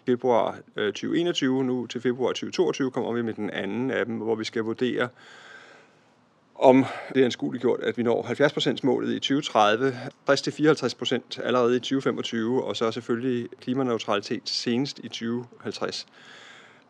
februar 0.06 0.58
øh, 0.76 0.86
2021. 0.86 1.64
Nu 1.64 1.86
til 1.86 2.02
februar 2.02 2.30
2022 2.30 2.92
kommer 2.92 3.14
vi 3.14 3.22
med 3.22 3.34
den 3.34 3.50
anden 3.50 3.92
af 3.92 4.06
dem, 4.06 4.16
hvor 4.16 4.36
vi 4.36 4.44
skal 4.44 4.62
vurdere, 4.62 5.08
om 6.64 6.86
det 7.14 7.22
er 7.22 7.26
anskueliggjort, 7.26 7.80
at 7.80 7.98
vi 7.98 8.04
når 8.04 8.24
70%-målet 8.24 9.14
i 9.14 9.20
2030, 9.20 9.98
60-54% 10.30 11.44
allerede 11.44 11.76
i 11.76 11.80
2025, 11.80 12.64
og 12.64 12.76
så 12.76 12.92
selvfølgelig 12.92 13.50
klimaneutralitet 13.62 14.50
senest 14.50 15.00
i 15.00 15.08
2050. 15.08 16.06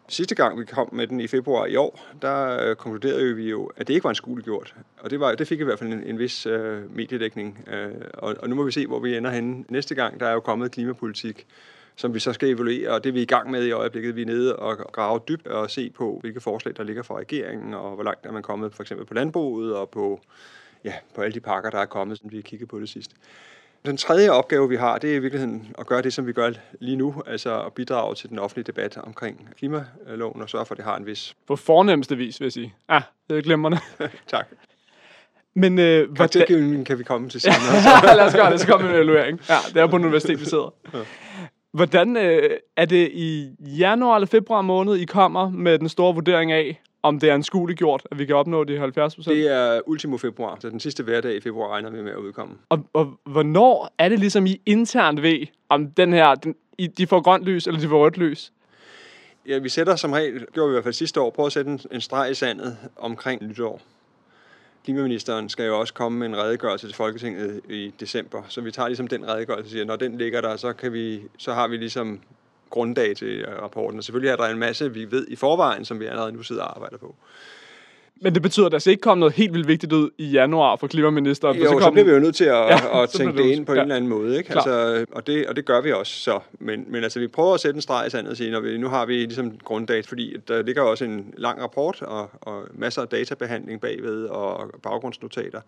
Sidste 0.07 0.35
gang 0.35 0.59
vi 0.59 0.65
kom 0.65 0.89
med 0.91 1.07
den 1.07 1.19
i 1.19 1.27
februar 1.27 1.65
i 1.65 1.75
år, 1.75 1.99
der 2.21 2.67
øh, 2.69 2.75
konkluderede 2.75 3.35
vi 3.35 3.49
jo, 3.49 3.71
at 3.77 3.87
det 3.87 3.93
ikke 3.93 4.03
var 4.03 4.09
en 4.09 4.15
skulegjort. 4.15 4.75
Og 4.99 5.09
det, 5.09 5.19
var, 5.19 5.35
det 5.35 5.47
fik 5.47 5.59
i 5.59 5.63
hvert 5.63 5.79
fald 5.79 5.93
en, 5.93 6.03
en 6.03 6.19
vis 6.19 6.45
øh, 6.45 6.95
mediedækning. 6.95 7.67
Øh, 7.67 7.91
og, 8.13 8.35
og 8.39 8.49
nu 8.49 8.55
må 8.55 8.63
vi 8.63 8.71
se, 8.71 8.87
hvor 8.87 8.99
vi 8.99 9.17
ender 9.17 9.31
henne 9.31 9.63
næste 9.69 9.95
gang. 9.95 10.19
Der 10.19 10.27
er 10.27 10.33
jo 10.33 10.39
kommet 10.39 10.71
klimapolitik, 10.71 11.47
som 11.95 12.13
vi 12.13 12.19
så 12.19 12.33
skal 12.33 12.49
evaluere, 12.49 12.89
og 12.89 13.03
det 13.03 13.09
er 13.09 13.13
vi 13.13 13.21
i 13.21 13.25
gang 13.25 13.51
med 13.51 13.65
i 13.65 13.71
øjeblikket. 13.71 14.15
Vi 14.15 14.21
er 14.21 14.25
nede 14.25 14.55
og 14.55 14.77
grave 14.77 15.19
dybt 15.27 15.47
og 15.47 15.71
se 15.71 15.89
på, 15.89 16.17
hvilke 16.21 16.41
forslag, 16.41 16.73
der 16.77 16.83
ligger 16.83 17.03
fra 17.03 17.17
regeringen, 17.17 17.73
og 17.73 17.95
hvor 17.95 18.03
langt 18.03 18.25
er 18.25 18.31
man 18.31 18.43
kommet 18.43 18.75
for 18.75 18.83
eksempel 18.83 19.05
på 19.05 19.13
landbruget 19.13 19.75
og 19.75 19.89
på, 19.89 20.21
ja, 20.83 20.93
på 21.15 21.21
alle 21.21 21.33
de 21.33 21.39
pakker, 21.39 21.69
der 21.69 21.79
er 21.79 21.85
kommet, 21.85 22.17
som 22.17 22.31
vi 22.31 22.35
har 22.35 22.41
kigget 22.41 22.69
på 22.69 22.79
det 22.79 22.89
sidst. 22.89 23.11
Den 23.85 23.97
tredje 23.97 24.29
opgave, 24.29 24.69
vi 24.69 24.75
har, 24.75 24.97
det 24.97 25.11
er 25.11 25.15
i 25.15 25.19
virkeligheden 25.19 25.75
at 25.79 25.87
gøre 25.87 26.01
det, 26.01 26.13
som 26.13 26.27
vi 26.27 26.33
gør 26.33 26.51
lige 26.79 26.95
nu, 26.95 27.23
altså 27.27 27.61
at 27.61 27.73
bidrage 27.73 28.15
til 28.15 28.29
den 28.29 28.39
offentlige 28.39 28.63
debat 28.63 28.97
omkring 28.97 29.49
klimaloven 29.57 30.41
og 30.41 30.49
sørge 30.49 30.65
for, 30.65 30.73
at 30.73 30.77
det 30.77 30.85
har 30.85 30.97
en 30.97 31.05
vis... 31.05 31.35
På 31.47 31.55
fornemmeste 31.55 32.17
vis, 32.17 32.39
vil 32.39 32.45
jeg 32.45 32.51
sige. 32.51 32.73
Ja, 32.89 33.01
det 33.29 33.37
er 33.37 33.41
glimrende. 33.49 33.79
Tak. 34.27 34.47
Men 35.53 35.79
øh, 35.79 35.97
hvordan... 35.97 36.15
Karaktergivningen 36.15 36.85
kan 36.85 36.99
vi 36.99 37.03
komme 37.03 37.29
til 37.29 37.41
senere. 37.41 38.15
Lad 38.17 38.25
os 38.25 38.35
gøre 38.35 38.51
det, 38.51 38.59
så 38.59 38.67
kommer 38.67 38.89
en 38.89 38.95
evaluering. 38.95 39.41
Ja, 39.49 39.57
det 39.73 39.81
er 39.81 39.87
på 39.87 39.95
universitetet, 39.95 40.39
vi 40.39 40.45
sidder. 40.45 40.75
Hvordan 41.73 42.17
øh, 42.17 42.49
er 42.77 42.85
det 42.85 43.11
i 43.13 43.55
januar 43.59 44.15
eller 44.15 44.27
februar 44.27 44.61
måned, 44.61 44.95
I 44.95 45.05
kommer 45.05 45.49
med 45.49 45.79
den 45.79 45.89
store 45.89 46.13
vurdering 46.13 46.51
af, 46.51 46.81
om 47.03 47.19
det 47.19 47.29
er 47.29 47.33
anskueligt 47.33 47.79
gjort, 47.79 48.07
at 48.11 48.19
vi 48.19 48.25
kan 48.25 48.35
opnå 48.35 48.63
de 48.63 48.79
70 48.79 49.15
procent? 49.15 49.35
Det 49.35 49.51
er 49.51 49.81
ultimo 49.85 50.17
februar, 50.17 50.57
så 50.59 50.69
den 50.69 50.79
sidste 50.79 51.03
hverdag 51.03 51.35
i 51.35 51.41
februar 51.41 51.67
regner 51.67 51.89
vi 51.89 52.01
med 52.01 52.11
at 52.11 52.17
udkomme. 52.17 52.55
Og, 52.69 52.79
og 52.93 53.19
hvornår 53.25 53.93
er 53.97 54.09
det 54.09 54.19
ligesom 54.19 54.45
I 54.45 54.61
internt 54.65 55.21
ved, 55.21 55.47
om 55.69 55.91
den 55.91 56.13
her, 56.13 56.35
den, 56.35 56.55
I, 56.77 56.87
de 56.87 57.07
får 57.07 57.21
grønt 57.21 57.43
lys, 57.43 57.67
eller 57.67 57.79
de 57.79 57.87
får 57.87 58.05
rødt 58.05 58.17
lys? 58.17 58.53
Ja, 59.47 59.57
vi 59.57 59.69
sætter 59.69 59.95
som 59.95 60.11
regel, 60.11 60.45
gjorde 60.53 60.69
vi 60.69 60.71
i 60.71 60.75
hvert 60.75 60.83
fald 60.83 60.93
sidste 60.93 61.21
år, 61.21 61.29
prøver 61.29 61.47
at 61.47 61.53
sætte 61.53 61.71
en, 61.71 61.79
en 61.91 62.01
streg 62.01 62.31
i 62.31 62.33
sandet 62.33 62.77
omkring 62.95 63.47
nytår. 63.47 63.81
Klimaministeren 64.83 65.49
skal 65.49 65.65
jo 65.65 65.79
også 65.79 65.93
komme 65.93 66.19
med 66.19 66.27
en 66.27 66.37
redegørelse 66.37 66.87
til 66.87 66.95
Folketinget 66.95 67.61
i 67.69 67.93
december, 67.99 68.43
så 68.47 68.61
vi 68.61 68.71
tager 68.71 68.87
ligesom 68.87 69.07
den 69.07 69.27
redegørelse 69.27 69.65
og 69.67 69.69
siger, 69.69 69.85
når 69.85 69.95
den 69.95 70.17
ligger 70.17 70.41
der, 70.41 70.55
så, 70.55 70.73
kan 70.73 70.93
vi, 70.93 71.21
så 71.37 71.53
har 71.53 71.67
vi 71.67 71.77
ligesom 71.77 72.21
grundlag 72.69 73.15
til 73.15 73.45
rapporten. 73.45 73.97
Og 73.97 74.03
selvfølgelig 74.03 74.31
er 74.31 74.35
der 74.35 74.45
en 74.45 74.59
masse, 74.59 74.93
vi 74.93 75.11
ved 75.11 75.27
i 75.27 75.35
forvejen, 75.35 75.85
som 75.85 75.99
vi 75.99 76.05
allerede 76.05 76.31
nu 76.31 76.43
sidder 76.43 76.63
og 76.63 76.75
arbejder 76.75 76.97
på. 76.97 77.15
Men 78.23 78.33
det 78.33 78.41
betyder, 78.41 78.65
at 78.65 78.71
der 78.71 78.79
skal 78.79 78.91
ikke 78.91 79.01
komme 79.01 79.19
noget 79.19 79.33
helt 79.33 79.53
vildt 79.53 79.67
vigtigt 79.67 79.93
ud 79.93 80.09
i 80.17 80.25
januar 80.25 80.75
for 80.75 80.87
klimaministeren. 80.87 81.57
Jo, 81.57 81.63
så, 81.63 81.79
så 81.79 81.91
bliver 81.91 82.05
vi 82.05 82.11
jo 82.11 82.19
nødt 82.19 82.35
til 82.35 82.45
at, 82.45 82.51
ja, 82.51 83.03
at 83.03 83.09
tænke 83.09 83.37
det 83.37 83.43
det 83.43 83.51
ind 83.51 83.65
på 83.65 83.73
ja. 83.73 83.79
en 83.79 83.81
eller 83.81 83.95
anden 83.95 84.09
måde. 84.09 84.37
Ikke? 84.37 84.51
Klar. 84.51 84.61
Altså, 84.61 85.05
og, 85.11 85.27
det, 85.27 85.47
og 85.47 85.55
det 85.55 85.65
gør 85.65 85.81
vi 85.81 85.91
også 85.91 86.13
så. 86.13 86.39
Men, 86.59 86.85
men 86.87 87.03
altså, 87.03 87.19
vi 87.19 87.27
prøver 87.27 87.53
at 87.53 87.59
sætte 87.59 87.77
en 87.77 87.81
streg 87.81 88.07
i 88.07 88.09
sandet 88.09 88.31
og 88.31 88.37
sige, 88.37 88.51
når 88.51 88.59
vi, 88.59 88.77
nu 88.77 88.87
har 88.87 89.05
vi 89.05 89.13
ligesom 89.13 89.57
grunddata, 89.63 90.07
fordi 90.07 90.35
der 90.47 90.61
ligger 90.61 90.81
også 90.81 91.05
en 91.05 91.33
lang 91.37 91.61
rapport 91.61 92.01
og, 92.01 92.29
og 92.41 92.63
masser 92.73 93.01
af 93.01 93.07
databehandling 93.07 93.81
bagved 93.81 94.25
og 94.25 94.71
baggrundsnotater. 94.83 95.61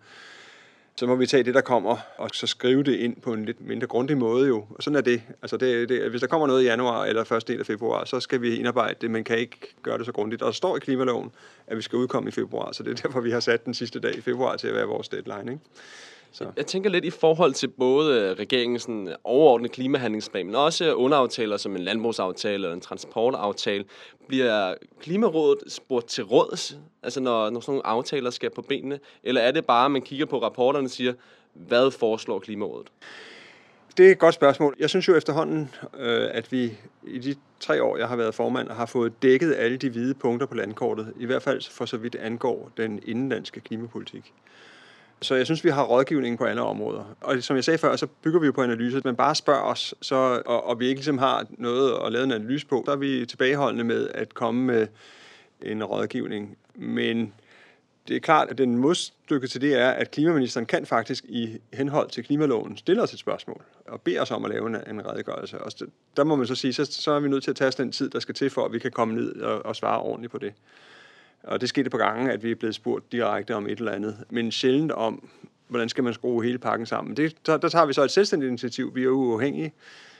Så 0.98 1.06
må 1.06 1.14
vi 1.14 1.26
tage 1.26 1.42
det, 1.42 1.54
der 1.54 1.60
kommer, 1.60 1.96
og 2.16 2.30
så 2.32 2.46
skrive 2.46 2.82
det 2.82 2.94
ind 2.94 3.16
på 3.20 3.32
en 3.32 3.44
lidt 3.44 3.60
mindre 3.60 3.86
grundig 3.86 4.18
måde 4.18 4.48
jo. 4.48 4.64
Og 4.70 4.82
sådan 4.82 4.96
er 4.96 5.00
det. 5.00 5.22
Altså 5.42 5.56
det, 5.56 5.88
det, 5.88 6.10
hvis 6.10 6.20
der 6.20 6.26
kommer 6.26 6.46
noget 6.46 6.62
i 6.62 6.64
januar 6.64 7.04
eller 7.04 7.24
første 7.24 7.52
del 7.52 7.60
af 7.60 7.66
februar, 7.66 8.04
så 8.04 8.20
skal 8.20 8.42
vi 8.42 8.56
indarbejde 8.56 8.94
det, 9.00 9.10
men 9.10 9.24
kan 9.24 9.38
ikke 9.38 9.74
gøre 9.82 9.98
det 9.98 10.06
så 10.06 10.12
grundigt. 10.12 10.42
Og 10.42 10.46
der 10.46 10.52
står 10.52 10.76
i 10.76 10.80
klimaloven, 10.80 11.30
at 11.66 11.76
vi 11.76 11.82
skal 11.82 11.96
udkomme 11.96 12.28
i 12.28 12.32
februar, 12.32 12.72
så 12.72 12.82
det 12.82 12.90
er 12.90 13.02
derfor, 13.02 13.20
vi 13.20 13.30
har 13.30 13.40
sat 13.40 13.64
den 13.64 13.74
sidste 13.74 14.00
dag 14.00 14.16
i 14.16 14.20
februar 14.20 14.56
til 14.56 14.68
at 14.68 14.74
være 14.74 14.86
vores 14.86 15.08
deadline. 15.08 15.52
Ikke? 15.52 15.64
Så. 16.36 16.46
Jeg 16.56 16.66
tænker 16.66 16.90
lidt 16.90 17.04
i 17.04 17.10
forhold 17.10 17.52
til 17.52 17.68
både 17.68 18.20
øh, 18.20 18.30
regeringens 18.30 18.82
sådan, 18.82 19.16
overordnede 19.24 19.72
klimahandlingsplan, 19.72 20.46
men 20.46 20.54
også 20.54 20.94
underaftaler 20.94 21.56
som 21.56 21.76
en 21.76 21.82
landbrugsaftale 21.82 22.54
eller 22.54 22.72
en 22.72 22.80
transportaftale. 22.80 23.84
Bliver 24.28 24.74
Klimarådet 25.00 25.72
spurgt 25.72 26.08
til 26.08 26.24
råds, 26.24 26.78
altså 27.02 27.20
når, 27.20 27.50
når 27.50 27.60
sådan 27.60 27.72
nogle 27.72 27.86
aftaler 27.86 28.30
skal 28.30 28.50
på 28.50 28.62
benene? 28.62 28.98
Eller 29.22 29.40
er 29.40 29.50
det 29.50 29.66
bare, 29.66 29.84
at 29.84 29.90
man 29.90 30.02
kigger 30.02 30.26
på 30.26 30.42
rapporterne 30.42 30.86
og 30.86 30.90
siger, 30.90 31.12
hvad 31.54 31.90
foreslår 31.90 32.38
Klimarådet? 32.38 32.86
Det 33.96 34.06
er 34.06 34.10
et 34.10 34.18
godt 34.18 34.34
spørgsmål. 34.34 34.76
Jeg 34.78 34.90
synes 34.90 35.08
jo 35.08 35.16
efterhånden, 35.16 35.70
øh, 35.98 36.28
at 36.32 36.52
vi 36.52 36.72
i 37.06 37.18
de 37.18 37.34
tre 37.60 37.82
år, 37.82 37.96
jeg 37.96 38.08
har 38.08 38.16
været 38.16 38.34
formand, 38.34 38.70
har 38.70 38.86
fået 38.86 39.22
dækket 39.22 39.54
alle 39.54 39.76
de 39.76 39.90
hvide 39.90 40.14
punkter 40.14 40.46
på 40.46 40.54
landkortet, 40.54 41.12
i 41.18 41.26
hvert 41.26 41.42
fald 41.42 41.70
for 41.70 41.86
så 41.86 41.96
vidt 41.96 42.14
angår 42.14 42.70
den 42.76 43.00
indenlandske 43.06 43.60
klimapolitik. 43.60 44.32
Så 45.22 45.34
jeg 45.34 45.46
synes, 45.46 45.64
vi 45.64 45.70
har 45.70 45.84
rådgivning 45.84 46.38
på 46.38 46.44
alle 46.44 46.62
områder. 46.62 47.16
Og 47.20 47.42
som 47.42 47.56
jeg 47.56 47.64
sagde 47.64 47.78
før, 47.78 47.96
så 47.96 48.06
bygger 48.06 48.40
vi 48.40 48.46
jo 48.46 48.52
på 48.52 48.62
analyser. 48.62 49.00
Man 49.04 49.16
bare 49.16 49.34
spørger 49.34 49.62
os, 49.62 49.94
så, 50.02 50.42
og, 50.46 50.66
og 50.66 50.80
vi 50.80 50.86
ikke 50.86 50.98
ligesom 50.98 51.18
har 51.18 51.46
noget 51.50 51.98
at 52.06 52.12
lave 52.12 52.24
en 52.24 52.32
analyse 52.32 52.66
på, 52.66 52.82
så 52.86 52.92
er 52.92 52.96
vi 52.96 53.26
tilbageholdende 53.26 53.84
med 53.84 54.08
at 54.14 54.34
komme 54.34 54.64
med 54.64 54.86
en 55.62 55.84
rådgivning. 55.84 56.58
Men 56.74 57.32
det 58.08 58.16
er 58.16 58.20
klart, 58.20 58.48
at 58.50 58.58
den 58.58 58.76
modstykke 58.76 59.46
til 59.46 59.60
det 59.60 59.80
er, 59.80 59.90
at 59.90 60.10
klimaministeren 60.10 60.66
kan 60.66 60.86
faktisk 60.86 61.24
i 61.28 61.58
henhold 61.72 62.10
til 62.10 62.24
klimaloven 62.24 62.76
stille 62.76 63.02
os 63.02 63.12
et 63.12 63.18
spørgsmål 63.18 63.62
og 63.86 64.00
bede 64.00 64.18
os 64.18 64.30
om 64.30 64.44
at 64.44 64.50
lave 64.50 64.66
en, 64.66 64.76
en 64.90 65.06
redegørelse. 65.06 65.58
Og 65.58 65.72
der 66.16 66.24
må 66.24 66.36
man 66.36 66.46
så 66.46 66.54
sige, 66.54 66.72
så, 66.72 66.84
så 66.84 67.10
er 67.10 67.20
vi 67.20 67.28
nødt 67.28 67.44
til 67.44 67.50
at 67.50 67.56
tage 67.56 67.68
os 67.68 67.74
den 67.74 67.92
tid, 67.92 68.10
der 68.10 68.20
skal 68.20 68.34
til, 68.34 68.50
for 68.50 68.64
at 68.64 68.72
vi 68.72 68.78
kan 68.78 68.90
komme 68.90 69.14
ned 69.14 69.40
og, 69.40 69.66
og 69.66 69.76
svare 69.76 70.00
ordentligt 70.00 70.32
på 70.32 70.38
det. 70.38 70.52
Og 71.46 71.60
det 71.60 71.68
skete 71.68 71.90
på 71.90 71.96
gange, 71.96 72.32
at 72.32 72.42
vi 72.42 72.50
er 72.50 72.54
blevet 72.54 72.74
spurgt 72.74 73.12
direkte 73.12 73.54
om 73.54 73.66
et 73.66 73.78
eller 73.78 73.92
andet, 73.92 74.16
men 74.30 74.52
sjældent 74.52 74.92
om, 74.92 75.28
hvordan 75.68 75.88
skal 75.88 76.04
man 76.04 76.14
skrue 76.14 76.44
hele 76.44 76.58
pakken 76.58 76.86
sammen. 76.86 77.16
Det, 77.16 77.46
der, 77.46 77.56
der 77.56 77.68
tager 77.68 77.86
vi 77.86 77.92
så 77.92 78.04
et 78.04 78.10
selvstændigt 78.10 78.48
initiativ. 78.48 78.94
Vi 78.94 79.04
er 79.04 79.08
uafhængige, 79.08 79.72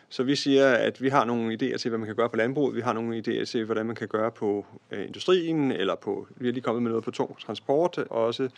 så 0.09 0.23
vi 0.23 0.37
siger, 0.37 0.66
at 0.73 1.02
vi 1.02 1.09
har 1.09 1.25
nogle 1.25 1.52
idéer 1.52 1.76
til, 1.76 1.88
hvad 1.88 1.99
man 1.99 2.06
kan 2.06 2.16
gøre 2.16 2.28
på 2.28 2.37
landbruget. 2.37 2.76
Vi 2.76 2.80
har 2.80 2.92
nogle 2.92 3.18
idéer 3.18 3.45
til, 3.45 3.64
hvordan 3.64 3.87
man 3.87 3.97
kan 3.97 4.09
gøre 4.09 4.30
på 4.30 4.66
øh, 4.90 5.06
industrien, 5.06 5.73
eller 5.73 5.95
på, 5.95 6.26
vi 6.37 6.49
er 6.49 6.52
lige 6.52 6.62
kommet 6.62 6.83
med 6.83 6.90
noget 6.90 7.04
på 7.04 7.11
tung 7.11 7.38
transport 7.38 7.99
også, 7.99 8.49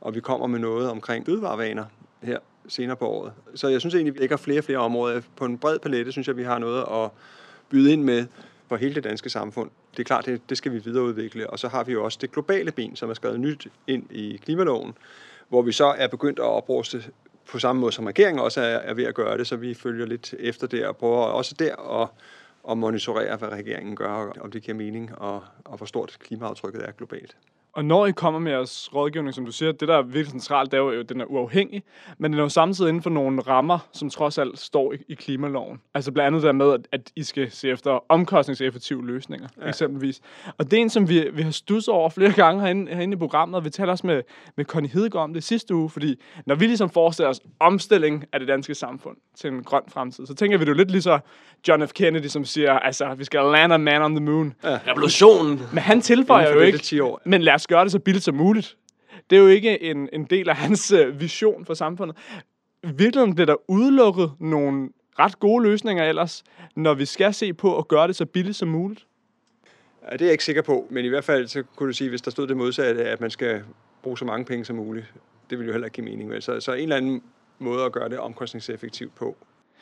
og 0.00 0.14
vi 0.14 0.20
kommer 0.20 0.46
med 0.46 0.58
noget 0.58 0.90
omkring 0.90 1.26
fødevarevaner 1.26 1.84
her 2.22 2.38
senere 2.68 2.96
på 2.96 3.08
året. 3.08 3.32
Så 3.54 3.68
jeg 3.68 3.80
synes 3.80 3.94
egentlig, 3.94 4.14
vi 4.14 4.18
lægger 4.18 4.36
flere 4.36 4.60
og 4.60 4.64
flere 4.64 4.78
områder. 4.78 5.20
På 5.36 5.44
en 5.44 5.58
bred 5.58 5.78
palette 5.78 6.12
synes 6.12 6.28
jeg, 6.28 6.36
vi 6.36 6.42
har 6.42 6.58
noget 6.58 6.84
at 7.04 7.10
byde 7.68 7.92
ind 7.92 8.02
med 8.02 8.26
for 8.68 8.76
hele 8.76 8.94
det 8.94 9.04
danske 9.04 9.30
samfund. 9.30 9.70
Det 9.96 10.02
er 10.02 10.04
klart, 10.04 10.26
det, 10.26 10.40
det 10.48 10.58
skal 10.58 10.72
vi 10.72 10.78
videreudvikle. 10.78 11.50
Og 11.50 11.58
så 11.58 11.68
har 11.68 11.84
vi 11.84 11.92
jo 11.92 12.04
også 12.04 12.18
det 12.20 12.32
globale 12.32 12.72
ben, 12.72 12.96
som 12.96 13.10
er 13.10 13.14
skrevet 13.14 13.40
nyt 13.40 13.68
ind 13.86 14.12
i 14.12 14.36
klimaloven, 14.36 14.94
hvor 15.48 15.62
vi 15.62 15.72
så 15.72 15.86
er 15.86 16.06
begyndt 16.06 16.38
at 16.38 16.44
opruste 16.44 17.04
på 17.50 17.58
samme 17.58 17.80
måde 17.80 17.92
som 17.92 18.04
regeringen 18.04 18.40
også 18.44 18.60
er, 18.60 18.64
er 18.64 18.94
ved 18.94 19.04
at 19.04 19.14
gøre 19.14 19.38
det, 19.38 19.46
så 19.46 19.56
vi 19.56 19.74
følger 19.74 20.06
lidt 20.06 20.34
efter 20.38 20.66
det 20.66 20.86
og 20.86 20.96
prøver 20.96 21.16
også 21.16 21.54
der 21.58 22.00
at, 22.02 22.08
at 22.70 22.78
monitorere, 22.78 23.36
hvad 23.36 23.48
regeringen 23.48 23.96
gør, 23.96 24.08
og 24.08 24.36
om 24.40 24.50
det 24.50 24.62
giver 24.62 24.76
mening, 24.76 25.18
og, 25.18 25.44
og 25.64 25.76
hvor 25.76 25.86
stort 25.86 26.16
klimaaftrykket 26.20 26.88
er 26.88 26.92
globalt. 26.92 27.36
Og 27.74 27.84
når 27.84 28.06
I 28.06 28.12
kommer 28.12 28.40
med 28.40 28.52
jeres 28.52 28.94
rådgivning, 28.94 29.34
som 29.34 29.44
du 29.44 29.52
siger, 29.52 29.72
det 29.72 29.88
der 29.88 29.96
er 29.96 30.02
virkelig 30.02 30.30
centralt, 30.30 30.70
det 30.70 30.76
er 30.76 30.82
jo, 30.82 31.00
at 31.00 31.08
den 31.08 31.20
er 31.20 31.24
uafhængig, 31.24 31.82
men 32.18 32.32
den 32.32 32.38
er 32.38 32.42
jo 32.42 32.48
samtidig 32.48 32.88
inden 32.88 33.02
for 33.02 33.10
nogle 33.10 33.40
rammer, 33.40 33.78
som 33.92 34.10
trods 34.10 34.38
alt 34.38 34.58
står 34.58 34.92
i, 34.92 34.96
i 35.08 35.14
klimaloven. 35.14 35.80
Altså 35.94 36.12
blandt 36.12 36.26
andet 36.26 36.42
der 36.42 36.52
med, 36.52 36.72
at, 36.72 36.88
at 36.92 37.12
I 37.16 37.22
skal 37.22 37.50
se 37.50 37.68
efter 37.68 38.04
omkostningseffektive 38.08 39.06
løsninger, 39.06 39.48
ja. 39.62 39.68
eksempelvis. 39.68 40.20
Og 40.58 40.70
det 40.70 40.76
er 40.76 40.80
en, 40.80 40.90
som 40.90 41.08
vi, 41.08 41.28
vi 41.32 41.42
har 41.42 41.50
stusset 41.50 41.94
over 41.94 42.08
flere 42.08 42.32
gange 42.42 42.60
herinde, 42.60 42.94
herinde 42.94 43.14
i 43.14 43.18
programmet, 43.18 43.56
og 43.56 43.64
vi 43.64 43.70
taler 43.70 43.92
også 43.92 44.06
med, 44.06 44.22
med 44.56 44.64
Connie 44.64 44.90
Hedegaard 44.90 45.24
om 45.24 45.34
det 45.34 45.44
sidste 45.44 45.74
uge, 45.74 45.90
fordi 45.90 46.20
når 46.46 46.54
vi 46.54 46.66
ligesom 46.66 46.90
forestiller 46.90 47.30
os 47.30 47.40
omstilling 47.60 48.24
af 48.32 48.38
det 48.40 48.48
danske 48.48 48.74
samfund 48.74 49.16
til 49.36 49.50
en 49.50 49.62
grøn 49.62 49.82
fremtid, 49.88 50.26
så 50.26 50.34
tænker 50.34 50.58
vi 50.58 50.64
det 50.64 50.70
jo 50.70 50.76
lidt 50.76 50.90
ligesom 50.90 51.20
John 51.68 51.88
F. 51.88 51.92
Kennedy, 51.92 52.26
som 52.26 52.44
siger, 52.44 52.72
altså, 52.72 53.14
vi 53.14 53.24
skal 53.24 53.40
land 53.44 53.72
a 53.72 53.76
man 53.76 54.02
on 54.02 54.14
the 54.14 54.24
moon. 54.24 54.54
Ja. 54.64 54.78
Revolutionen! 54.88 55.60
Men 55.72 55.78
han 55.78 56.00
tilføjer 56.00 56.52
jo 56.52 56.60
ikke, 56.60 56.78
10 56.78 57.00
år. 57.00 57.20
men 57.24 57.42
lad 57.42 57.54
os 57.54 57.63
gøre 57.66 57.84
det 57.84 57.92
så 57.92 57.98
billigt 57.98 58.24
som 58.24 58.34
muligt. 58.34 58.76
Det 59.30 59.36
er 59.38 59.40
jo 59.40 59.48
ikke 59.48 59.82
en, 59.82 60.08
en 60.12 60.24
del 60.24 60.48
af 60.48 60.56
hans 60.56 60.92
øh, 60.92 61.20
vision 61.20 61.64
for 61.64 61.74
samfundet. 61.74 62.16
I 62.82 62.86
virkeligheden 62.86 63.34
bliver 63.34 63.46
der 63.46 63.70
udelukket 63.70 64.32
nogle 64.40 64.88
ret 65.18 65.38
gode 65.38 65.64
løsninger 65.64 66.04
ellers, 66.04 66.44
når 66.76 66.94
vi 66.94 67.04
skal 67.04 67.34
se 67.34 67.52
på 67.52 67.78
at 67.78 67.88
gøre 67.88 68.08
det 68.08 68.16
så 68.16 68.26
billigt 68.26 68.56
som 68.56 68.68
muligt. 68.68 69.06
Ja, 70.02 70.12
det 70.12 70.20
er 70.20 70.26
jeg 70.26 70.32
ikke 70.32 70.44
sikker 70.44 70.62
på, 70.62 70.86
men 70.90 71.04
i 71.04 71.08
hvert 71.08 71.24
fald 71.24 71.46
så 71.46 71.62
kunne 71.76 71.86
du 71.86 71.92
sige, 71.92 72.10
hvis 72.10 72.22
der 72.22 72.30
stod 72.30 72.46
det 72.46 72.56
modsatte, 72.56 73.04
at 73.04 73.20
man 73.20 73.30
skal 73.30 73.62
bruge 74.02 74.18
så 74.18 74.24
mange 74.24 74.44
penge 74.44 74.64
som 74.64 74.76
muligt, 74.76 75.14
det 75.50 75.58
vil 75.58 75.66
jo 75.66 75.72
heller 75.72 75.86
ikke 75.86 75.94
give 75.94 76.04
mening. 76.04 76.30
Vel? 76.30 76.42
Så, 76.42 76.60
så 76.60 76.72
en 76.72 76.82
eller 76.82 76.96
anden 76.96 77.22
måde 77.58 77.84
at 77.84 77.92
gøre 77.92 78.08
det 78.08 78.18
omkostningseffektivt 78.18 79.14
på. 79.14 79.36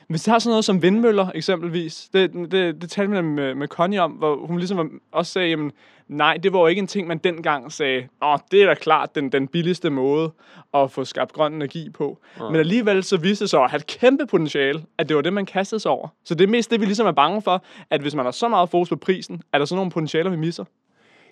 Hvis 0.09 0.23
det 0.23 0.32
har 0.32 0.38
sådan 0.38 0.50
noget 0.50 0.64
som 0.64 0.82
vindmøller 0.82 1.26
eksempelvis, 1.35 2.09
det, 2.12 2.32
det, 2.52 2.82
det 2.82 2.90
talte 2.90 3.12
vi 3.16 3.23
med, 3.23 3.54
med 3.54 3.68
Connie 3.68 4.02
om, 4.02 4.11
hvor 4.11 4.47
hun 4.47 4.59
ligesom 4.59 4.76
var- 4.78 4.88
også 5.12 5.32
sagde, 5.32 5.49
jamen, 5.49 5.73
nej, 6.09 6.37
det 6.42 6.52
var 6.52 6.59
jo 6.61 6.66
ikke 6.66 6.78
en 6.78 6.87
ting, 6.87 7.09
man 7.09 7.18
dengang 7.18 7.73
sagde, 7.73 8.09
åh, 8.23 8.38
det 8.50 8.62
er 8.62 8.66
da 8.66 8.75
klart 8.75 9.14
den, 9.14 9.32
den 9.32 9.49
billigste 9.49 9.90
måde 9.90 10.32
at 10.75 10.90
få 10.90 11.04
skabt 11.04 11.32
grøn 11.32 11.52
energi 11.54 11.90
på. 11.90 12.18
Ja. 12.40 12.49
Men 12.50 12.56
alligevel 12.61 13.04
så 13.04 13.16
viste 13.16 13.44
det 13.44 13.50
sig 13.50 13.62
at 13.64 13.71
have 13.71 13.76
et 13.78 13.87
kæmpe 13.87 14.26
potentiale, 14.26 14.82
at 14.99 15.09
det 15.09 15.16
var 15.16 15.23
det, 15.23 15.32
man 15.32 15.47
kastede 15.47 15.80
sig 15.80 15.90
over. 15.90 16.09
Så 16.25 16.35
det 16.35 16.44
er 16.44 16.49
mest 16.49 16.71
det, 16.71 16.80
vi 16.80 16.85
ligesom 16.87 17.06
er 17.06 17.12
bange 17.12 17.42
for, 17.42 17.64
at 17.90 18.00
hvis 18.00 18.14
man 18.14 18.25
har 18.25 18.32
så 18.32 18.49
meget 18.49 18.68
fokus 18.71 18.88
på 18.88 18.97
prisen, 18.97 19.42
er 19.52 19.59
der 19.59 19.64
sådan 19.64 19.76
nogle 19.78 19.90
potentialer, 19.90 20.30
vi 20.30 20.37
misser. 20.37 20.64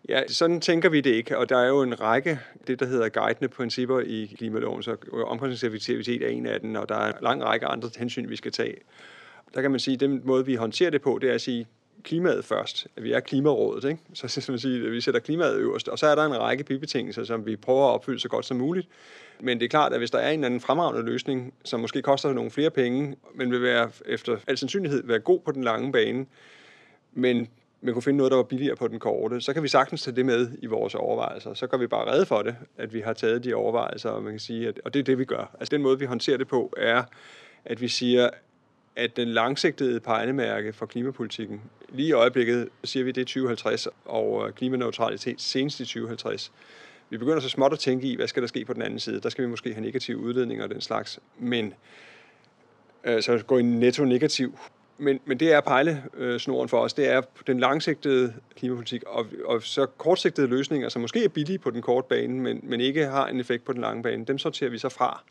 Ja, 0.09 0.29
sådan 0.29 0.61
tænker 0.61 0.89
vi 0.89 1.01
det 1.01 1.11
ikke, 1.11 1.39
og 1.39 1.49
der 1.49 1.59
er 1.59 1.69
jo 1.69 1.83
en 1.83 2.01
række, 2.01 2.39
det 2.67 2.81
der 2.81 2.87
hedder 2.87 3.09
guidende 3.09 3.49
principper 3.49 4.01
i 4.01 4.35
klimaloven, 4.39 4.83
så 4.83 4.97
omkostningseffektivitet 5.13 6.23
er 6.23 6.29
en 6.29 6.47
af 6.47 6.61
dem, 6.61 6.75
og 6.75 6.89
der 6.89 6.95
er 6.95 7.09
en 7.09 7.15
lang 7.23 7.45
række 7.45 7.67
andre 7.67 7.91
hensyn, 7.99 8.29
vi 8.29 8.37
skal 8.37 8.53
tage. 8.53 8.75
Der 9.55 9.63
kan 9.63 9.71
man 9.71 9.81
sige, 9.81 9.95
at 9.95 10.01
den 10.01 10.21
måde, 10.25 10.47
vi 10.47 10.55
håndterer 10.55 10.91
det 10.91 11.03
på, 11.03 11.19
det 11.23 11.31
er 11.31 11.35
at 11.35 11.41
sige, 11.41 11.67
klimaet 12.03 12.45
først. 12.45 12.87
Vi 12.97 13.13
er 13.13 13.21
klimarådet, 13.21 13.91
ikke? 13.91 14.03
Så 14.15 14.29
skal 14.29 14.53
man 14.53 14.59
sige, 14.59 14.87
at 14.87 14.93
vi 14.93 15.01
sætter 15.01 15.21
klimaet 15.21 15.57
øverst. 15.57 15.89
Og 15.89 15.99
så 15.99 16.07
er 16.07 16.15
der 16.15 16.25
en 16.25 16.41
række 16.41 16.65
bibetingelser, 16.65 17.25
som 17.25 17.47
vi 17.47 17.57
prøver 17.57 17.89
at 17.89 17.95
opfylde 17.95 18.21
så 18.21 18.29
godt 18.29 18.47
som 18.47 18.57
muligt. 18.57 18.89
Men 19.41 19.59
det 19.59 19.65
er 19.65 19.69
klart, 19.69 19.93
at 19.93 19.99
hvis 19.99 20.11
der 20.11 20.19
er 20.19 20.29
en 20.29 20.35
eller 20.35 20.47
anden 20.47 20.61
fremragende 20.61 21.11
løsning, 21.11 21.55
som 21.65 21.81
måske 21.81 22.03
koster 22.03 22.33
nogle 22.33 22.51
flere 22.51 22.71
penge, 22.71 23.17
men 23.35 23.51
vil 23.51 23.63
være 23.63 23.91
efter 24.07 24.37
al 24.47 24.59
sandsynlighed 24.59 25.03
være 25.07 25.19
god 25.19 25.41
på 25.41 25.53
den 25.53 25.65
lange 25.65 25.93
bane, 25.93 26.27
men 27.13 27.49
man 27.83 27.95
kunne 27.95 28.03
finde 28.03 28.17
noget, 28.17 28.31
der 28.31 28.37
var 28.37 28.45
billigere 28.45 28.77
på 28.77 28.89
den 28.89 28.99
korte, 28.99 29.41
så 29.41 29.53
kan 29.53 29.63
vi 29.63 29.69
sagtens 29.69 30.03
tage 30.03 30.17
det 30.17 30.27
med 30.27 30.49
i 30.63 30.67
vores 30.67 30.95
overvejelser. 30.95 31.55
Så 31.55 31.67
gør 31.67 31.79
vi 31.79 31.87
bare 31.87 32.13
redde 32.13 32.27
for 32.27 32.43
det, 32.43 32.57
at 32.79 32.95
vi 32.95 33.01
har 33.01 33.13
taget 33.13 33.45
de 33.45 33.55
overvejelser, 33.55 34.11
og 34.11 34.23
man 34.23 34.33
kan 34.33 34.41
sige, 34.41 34.69
at, 34.69 34.81
og 34.85 34.95
det 34.95 35.01
er 35.01 35.05
det, 35.05 35.19
vi 35.19 35.25
gør. 35.25 35.57
Altså 35.61 35.77
den 35.77 35.83
måde, 35.83 35.99
vi 35.99 36.05
håndterer 36.05 36.37
det 36.37 36.49
på, 36.49 36.75
er, 36.77 37.03
at 37.65 37.81
vi 37.81 37.89
siger, 37.89 38.31
at 38.97 39.17
den 39.17 39.29
langsigtede 39.29 40.01
pejlemærke 40.01 40.73
for 40.73 40.87
klimapolitikken, 40.87 41.61
lige 41.89 42.09
i 42.09 42.13
øjeblikket 42.13 42.69
siger 42.85 43.05
vi, 43.05 43.13
det 43.13 43.21
er 43.21 43.25
2050, 43.25 43.89
og 44.05 44.47
øh, 44.47 44.53
klimaneutralitet 44.55 45.41
senest 45.41 45.81
i 45.81 45.85
2050. 45.85 46.53
Vi 47.11 47.19
begynder 47.19 47.41
så 47.41 47.49
småt 47.49 47.73
at 47.73 47.79
tænke 47.79 48.07
i, 48.07 48.17
hvad 48.17 48.29
skal 48.29 48.43
der 48.43 48.49
ske 48.49 48.65
på 48.65 48.73
den 48.73 48.83
anden 48.83 48.99
side. 48.99 49.21
Der 49.21 49.29
skal 49.29 49.45
vi 49.45 49.49
måske 49.49 49.75
have 49.75 49.85
negative 49.85 50.19
udledninger 50.19 50.65
og 50.65 50.71
den 50.71 50.81
slags. 50.81 51.19
Men 51.39 51.75
øh, 53.05 53.23
så 53.23 53.43
gå 53.47 53.59
i 53.59 53.63
netto 53.63 54.05
negativ 54.05 54.59
men, 55.01 55.21
men 55.25 55.41
det 55.41 55.53
er 55.53 55.61
pejlesnoren 55.61 56.69
for 56.69 56.79
os. 56.79 56.93
Det 56.95 57.09
er 57.09 57.23
den 57.47 57.61
langsigtede 57.61 58.35
klimapolitik, 58.57 59.03
og, 59.07 59.27
og 59.45 59.63
så 59.63 59.87
kortsigtede 59.87 60.47
løsninger, 60.47 60.89
som 60.89 61.03
måske 61.03 61.25
er 61.25 61.29
billige 61.29 61.59
på 61.59 61.71
den 61.71 61.83
korte 61.83 62.07
bane, 62.09 62.41
men, 62.41 62.61
men 62.63 62.81
ikke 62.81 63.07
har 63.07 63.27
en 63.27 63.41
effekt 63.41 63.65
på 63.65 63.73
den 63.73 63.81
lange 63.81 64.03
bane, 64.03 64.25
dem 64.25 64.39
sorterer 64.39 64.71
vi 64.71 64.79
så 64.79 64.89
fra. 64.89 65.23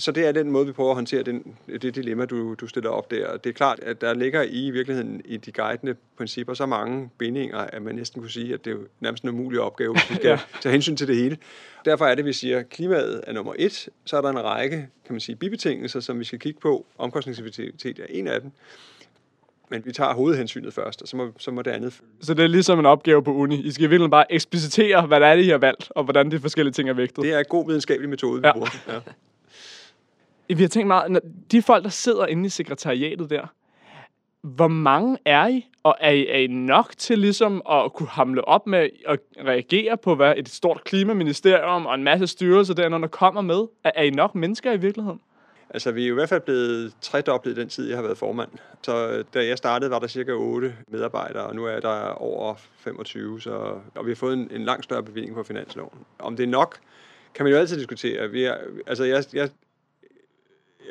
Så 0.00 0.12
det 0.12 0.26
er 0.26 0.32
den 0.32 0.50
måde, 0.50 0.66
vi 0.66 0.72
prøver 0.72 0.90
at 0.90 0.94
håndtere 0.94 1.22
den, 1.22 1.56
det 1.82 1.94
dilemma, 1.94 2.24
du, 2.24 2.54
du 2.54 2.66
stiller 2.66 2.90
op 2.90 3.10
der. 3.10 3.36
Det 3.36 3.50
er 3.50 3.54
klart, 3.54 3.80
at 3.80 4.00
der 4.00 4.14
ligger 4.14 4.42
i 4.42 4.70
virkeligheden 4.70 5.22
i 5.24 5.36
de 5.36 5.52
guidende 5.52 5.94
principper 6.16 6.54
så 6.54 6.66
mange 6.66 7.10
bindinger, 7.18 7.58
at 7.58 7.82
man 7.82 7.94
næsten 7.94 8.20
kunne 8.20 8.30
sige, 8.30 8.54
at 8.54 8.64
det 8.64 8.70
er 8.70 8.74
jo 8.74 8.86
nærmest 9.00 9.22
en 9.22 9.28
umulig 9.28 9.60
opgave, 9.60 9.92
hvis 9.92 10.10
vi 10.10 10.14
skal 10.14 10.28
ja. 10.28 10.38
tage 10.60 10.72
hensyn 10.72 10.96
til 10.96 11.08
det 11.08 11.16
hele. 11.16 11.38
Derfor 11.84 12.06
er 12.06 12.14
det, 12.14 12.24
vi 12.24 12.32
siger, 12.32 12.58
at 12.58 12.68
klimaet 12.68 13.20
er 13.26 13.32
nummer 13.32 13.54
et. 13.58 13.88
Så 14.04 14.16
er 14.16 14.20
der 14.20 14.28
en 14.30 14.44
række 14.44 14.76
kan 15.06 15.14
man 15.14 15.20
sige, 15.20 15.36
bibetingelser, 15.36 16.00
som 16.00 16.18
vi 16.18 16.24
skal 16.24 16.38
kigge 16.38 16.60
på. 16.60 16.86
Omkostningseffektivitet 16.98 17.98
er 17.98 18.06
en 18.08 18.26
af 18.26 18.40
dem. 18.40 18.50
Men 19.68 19.82
vi 19.84 19.92
tager 19.92 20.14
hovedhensynet 20.14 20.74
først, 20.74 21.02
og 21.02 21.08
så 21.08 21.16
må, 21.16 21.32
så 21.38 21.50
må 21.50 21.62
det 21.62 21.70
andet 21.70 21.92
følge. 21.92 22.10
Så 22.20 22.34
det 22.34 22.42
er 22.42 22.48
ligesom 22.48 22.78
en 22.78 22.86
opgave 22.86 23.22
på 23.24 23.34
uni. 23.34 23.62
I 23.62 23.70
skal 23.70 23.90
virkelig 23.90 24.10
bare 24.10 24.32
eksplicitere, 24.32 25.06
hvad 25.06 25.20
det 25.20 25.28
er, 25.28 25.32
I 25.32 25.48
har 25.48 25.58
valgt, 25.58 25.92
og 25.94 26.04
hvordan 26.04 26.30
de 26.30 26.40
forskellige 26.40 26.72
ting 26.72 26.88
er 26.88 26.92
vægtet. 26.92 27.24
Det 27.24 27.32
er 27.32 27.38
en 27.38 27.44
god 27.48 27.66
videnskabelig 27.66 28.08
metode, 28.10 28.40
vi 28.42 28.46
Ja. 28.46 28.52
bruger. 28.52 28.68
Ja. 28.88 29.00
Vi 30.56 30.62
har 30.62 30.68
tænkt 30.68 30.86
meget, 30.86 31.10
når 31.10 31.20
de 31.50 31.62
folk, 31.62 31.84
der 31.84 31.90
sidder 31.90 32.26
inde 32.26 32.46
i 32.46 32.48
sekretariatet 32.48 33.30
der, 33.30 33.46
hvor 34.42 34.68
mange 34.68 35.18
er 35.24 35.48
I, 35.48 35.66
og 35.82 35.96
er 36.00 36.10
I, 36.10 36.26
er 36.26 36.38
I 36.38 36.46
nok 36.46 36.92
til 36.96 37.18
ligesom 37.18 37.62
at 37.70 37.92
kunne 37.92 38.08
hamle 38.08 38.48
op 38.48 38.66
med 38.66 38.88
at 39.06 39.18
reagere 39.46 39.96
på, 39.96 40.14
hvad 40.14 40.34
et 40.36 40.48
stort 40.48 40.84
klimaministerium 40.84 41.86
og 41.86 41.94
en 41.94 42.04
masse 42.04 42.26
styrelser 42.26 42.74
der, 42.74 42.88
der 42.88 43.06
kommer 43.06 43.40
med? 43.40 43.66
Er, 43.84 43.90
er 43.94 44.02
I 44.02 44.10
nok 44.10 44.34
mennesker 44.34 44.72
i 44.72 44.76
virkeligheden? 44.76 45.20
Altså, 45.70 45.92
vi 45.92 46.04
er 46.04 46.08
jo 46.08 46.14
i 46.14 46.18
hvert 46.18 46.28
fald 46.28 46.40
blevet 46.40 46.92
tredoblet 47.00 47.58
i 47.58 47.60
den 47.60 47.68
tid, 47.68 47.88
jeg 47.88 47.96
har 47.96 48.02
været 48.02 48.18
formand. 48.18 48.50
Så 48.82 49.08
øh, 49.08 49.24
da 49.34 49.46
jeg 49.46 49.58
startede, 49.58 49.90
var 49.90 49.98
der 49.98 50.06
cirka 50.06 50.32
8 50.32 50.74
medarbejdere, 50.88 51.46
og 51.46 51.54
nu 51.56 51.64
er 51.64 51.80
der 51.80 52.00
over 52.10 52.54
25, 52.78 53.40
så, 53.40 53.50
og 53.94 54.06
vi 54.06 54.10
har 54.10 54.16
fået 54.16 54.34
en, 54.34 54.50
en 54.50 54.64
langt 54.64 54.84
større 54.84 55.02
bevilling 55.02 55.34
på 55.34 55.42
finansloven. 55.42 55.98
Om 56.18 56.36
det 56.36 56.42
er 56.42 56.48
nok, 56.48 56.78
kan 57.34 57.44
man 57.44 57.52
jo 57.52 57.58
altid 57.58 57.78
diskutere. 57.78 58.30
Vi 58.30 58.44
er, 58.44 58.56
altså, 58.86 59.04
jeg, 59.04 59.24
jeg, 59.32 59.48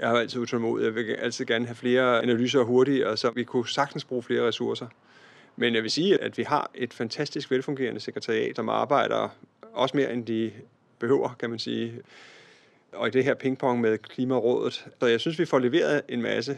jeg 0.02 0.12
er 0.12 0.20
altid 0.20 0.42
utålmodig. 0.42 0.86
Jeg 0.86 0.96
vil 0.96 1.14
altid 1.14 1.46
gerne 1.46 1.66
have 1.66 1.76
flere 1.76 2.24
analyser 2.24 2.64
hurtigt, 2.64 3.06
og 3.06 3.18
så 3.18 3.32
vi 3.32 3.44
kunne 3.44 3.68
sagtens 3.68 4.06
bruge 4.06 4.24
flere 4.24 4.48
ressourcer. 4.48 4.88
Men 5.56 5.76
jeg 5.76 5.84
vil 5.84 5.92
sige, 5.92 6.22
at 6.22 6.38
vi 6.38 6.44
har 6.44 6.72
et 6.76 6.94
fantastisk 6.94 7.52
velfungerende 7.52 8.00
sekretariat, 8.00 8.56
som 8.56 8.70
arbejder 8.70 9.30
også 9.74 9.98
mere, 9.98 10.14
end 10.14 10.26
de 10.26 10.52
behøver, 11.00 11.36
kan 11.40 11.50
man 11.50 11.60
sige 11.60 11.94
og 12.94 13.08
i 13.08 13.12
det 13.12 13.24
her 13.24 13.34
pingpong 13.34 13.82
med 13.82 13.98
Klimarådet. 13.98 14.86
Så 15.00 15.06
jeg 15.06 15.20
synes, 15.20 15.40
vi 15.40 15.46
får 15.46 15.60
leveret 15.60 16.02
en 16.10 16.22
masse. 16.22 16.58